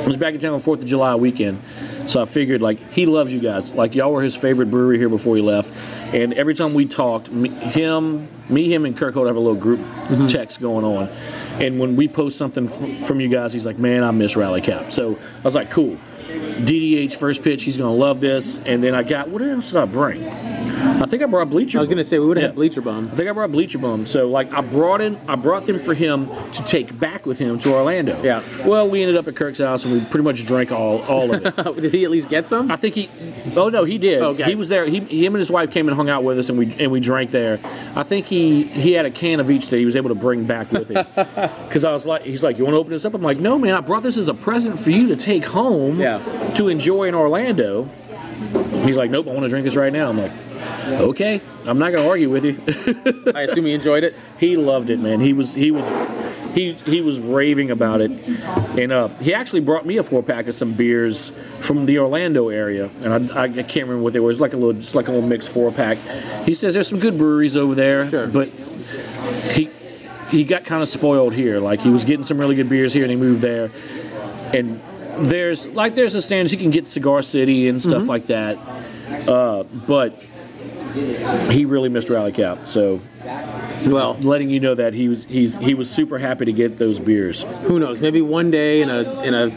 [0.07, 1.63] was back in town on Fourth of July weekend.
[2.07, 3.73] So I figured like he loves you guys.
[3.73, 5.71] Like y'all were his favorite brewery here before he left.
[6.15, 9.61] And every time we talked, me, him, me, him, and Kirk Holt have a little
[9.61, 10.27] group mm-hmm.
[10.27, 11.09] text going on.
[11.61, 14.61] And when we post something f- from you guys, he's like, "Man, I miss Rally
[14.61, 17.65] Cap." So I was like, "Cool." DDH first pitch.
[17.65, 18.59] He's gonna love this.
[18.65, 20.23] And then I got what else did I bring?
[21.05, 21.77] I think I brought bleacher.
[21.77, 21.97] I was Bum.
[21.97, 22.49] gonna say we would have Yeah.
[22.49, 23.11] had bleacher bum.
[23.13, 24.07] I think I brought Bleacher Bum.
[24.07, 27.59] So like I brought in, I brought them for him to take back with him
[27.59, 28.19] to Orlando.
[28.23, 28.41] Yeah.
[28.65, 31.45] Well, we ended up at Kirk's house and we pretty much drank all all of
[31.45, 31.57] it.
[31.83, 32.71] Did he at least get some?
[32.71, 33.11] I think he.
[33.55, 34.23] Oh no, he did.
[34.23, 34.45] Okay.
[34.45, 34.87] He was there.
[34.87, 37.01] He, him and his wife came and hung out with us, and we and we
[37.01, 37.59] drank there.
[37.95, 40.45] I think he he had a can of each that he was able to bring
[40.45, 41.05] back with him.
[41.75, 43.15] Because I was like, he's like, you want to open this up?
[43.15, 43.75] I'm like, no, man.
[43.75, 45.99] I brought this as a present for you to take home.
[45.99, 46.21] Yeah.
[46.55, 47.89] To enjoy in Orlando.
[48.85, 49.27] He's like, nope.
[49.27, 50.09] I want to drink this right now.
[50.09, 50.33] I'm like,
[51.01, 51.41] okay.
[51.67, 52.57] I'm not gonna argue with you.
[53.35, 54.15] I assume he enjoyed it.
[54.39, 55.21] he loved it, man.
[55.21, 55.85] He was he was
[56.55, 58.11] he he was raving about it,
[58.79, 61.31] and uh, he actually brought me a four pack of some beers
[61.61, 64.27] from the Orlando area, and I, I can't remember what they were.
[64.31, 65.99] It was like a little just like a little mixed four pack.
[66.45, 68.27] He says there's some good breweries over there, Sure.
[68.29, 68.51] but
[69.51, 69.71] he
[70.31, 71.59] he got kind of spoiled here.
[71.59, 73.71] Like he was getting some really good beers here, and he moved there,
[74.53, 74.81] and
[75.19, 78.57] there's like there's a stands you can get Cigar City and stuff like that,
[79.29, 80.23] uh, but.
[81.51, 83.01] He really missed Rally Cap, so
[83.85, 87.01] Well, letting you know that he was he's he was super happy to get those
[87.01, 87.43] beers.
[87.65, 88.01] who knows?
[88.01, 89.51] Maybe one day in a in a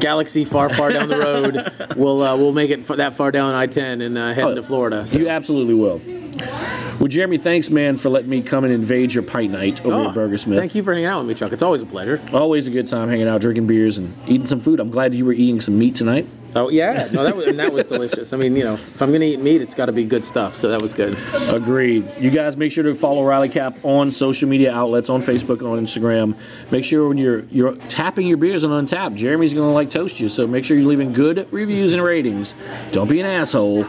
[0.00, 4.04] galaxy far, far down the road, we'll uh, we'll make it that far down I-10
[4.04, 5.06] and uh, head Oh, into Florida.
[5.06, 5.16] So.
[5.18, 6.00] You absolutely will.
[6.40, 10.08] Well, Jeremy, thanks, man, for letting me come and invade your pint night over Oh,
[10.10, 10.56] at Burgersmith.
[10.56, 11.50] Thank you for hanging out with me, Chuck.
[11.52, 12.20] It's always a pleasure.
[12.32, 14.80] Always a good time hanging out, drinking beers, and eating some food.
[14.80, 16.26] I'm glad you were eating some meat tonight.
[16.54, 18.32] Oh yeah, no, that was and that was delicious.
[18.32, 20.56] I mean, you know, if I'm gonna eat meat, it's got to be good stuff.
[20.56, 21.16] So that was good.
[21.48, 22.10] Agreed.
[22.18, 25.68] You guys make sure to follow Rally Cap on social media outlets, on Facebook and
[25.68, 26.34] on Instagram.
[26.72, 30.28] Make sure when you're you're tapping your beers on Untappd, Jeremy's gonna like toast you.
[30.28, 32.52] So make sure you're leaving good reviews and ratings.
[32.90, 33.84] Don't be an asshole.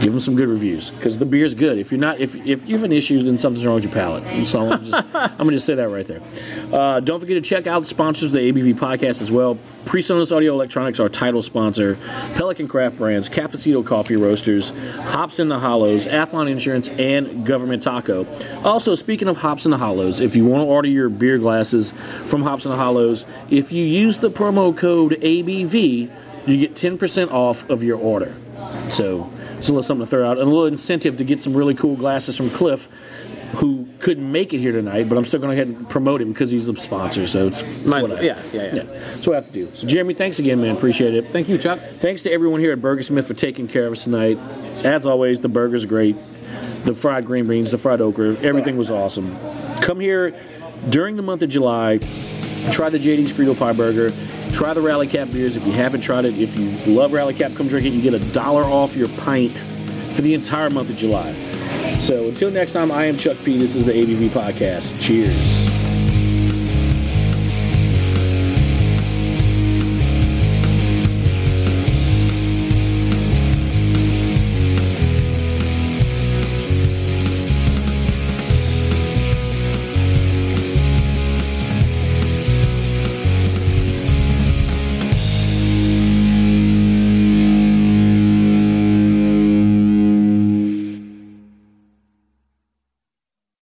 [0.00, 1.78] Give them some good reviews because the beer's good.
[1.78, 4.24] If you're not, if if you have an issue, then something's wrong with your palate.
[4.24, 6.20] And So I'm, just, I'm gonna just say that right there.
[6.72, 9.58] Uh, don't forget to check out the sponsors of the ABV podcast as well.
[9.84, 11.96] PreSonus Audio Electronics, our title sponsor,
[12.34, 18.26] Pelican Craft Brands, Cafeciteaux Coffee Roasters, Hops in the Hollows, Athlon Insurance, and Government Taco.
[18.64, 21.92] Also, speaking of Hops in the Hollows, if you want to order your beer glasses
[22.26, 26.10] from Hops in the Hollows, if you use the promo code ABV,
[26.46, 28.34] you get 10% off of your order.
[28.90, 30.38] So It's a little something to throw out.
[30.38, 32.88] And a little incentive to get some really cool glasses from Cliff,
[33.56, 36.20] who couldn't make it here tonight, but I'm still going to go ahead and promote
[36.20, 37.26] him because he's the sponsor.
[37.26, 38.18] So it's, it's Might as what well.
[38.18, 38.82] I- Yeah, yeah, yeah.
[38.82, 39.70] That's what I have to do.
[39.74, 40.76] So, Jeremy, thanks again, man.
[40.76, 41.28] Appreciate it.
[41.28, 41.80] Thank you, Chuck.
[42.00, 44.38] Thanks to everyone here at Burgersmith for taking care of us tonight.
[44.84, 46.16] As always, the burger's great.
[46.84, 49.36] The fried green beans, the fried okra, everything was awesome.
[49.80, 50.38] Come here
[50.90, 51.98] during the month of July.
[52.72, 54.10] Try the JD's Frito Pie Burger.
[54.52, 56.38] Try the Rally Cap beers if you haven't tried it.
[56.38, 57.90] If you love Rally Cap, come drink it.
[57.90, 59.58] You get a dollar off your pint
[60.14, 61.32] for the entire month of July.
[62.00, 63.58] So until next time, I am Chuck P.
[63.58, 65.00] This is the ABV Podcast.
[65.00, 65.65] Cheers.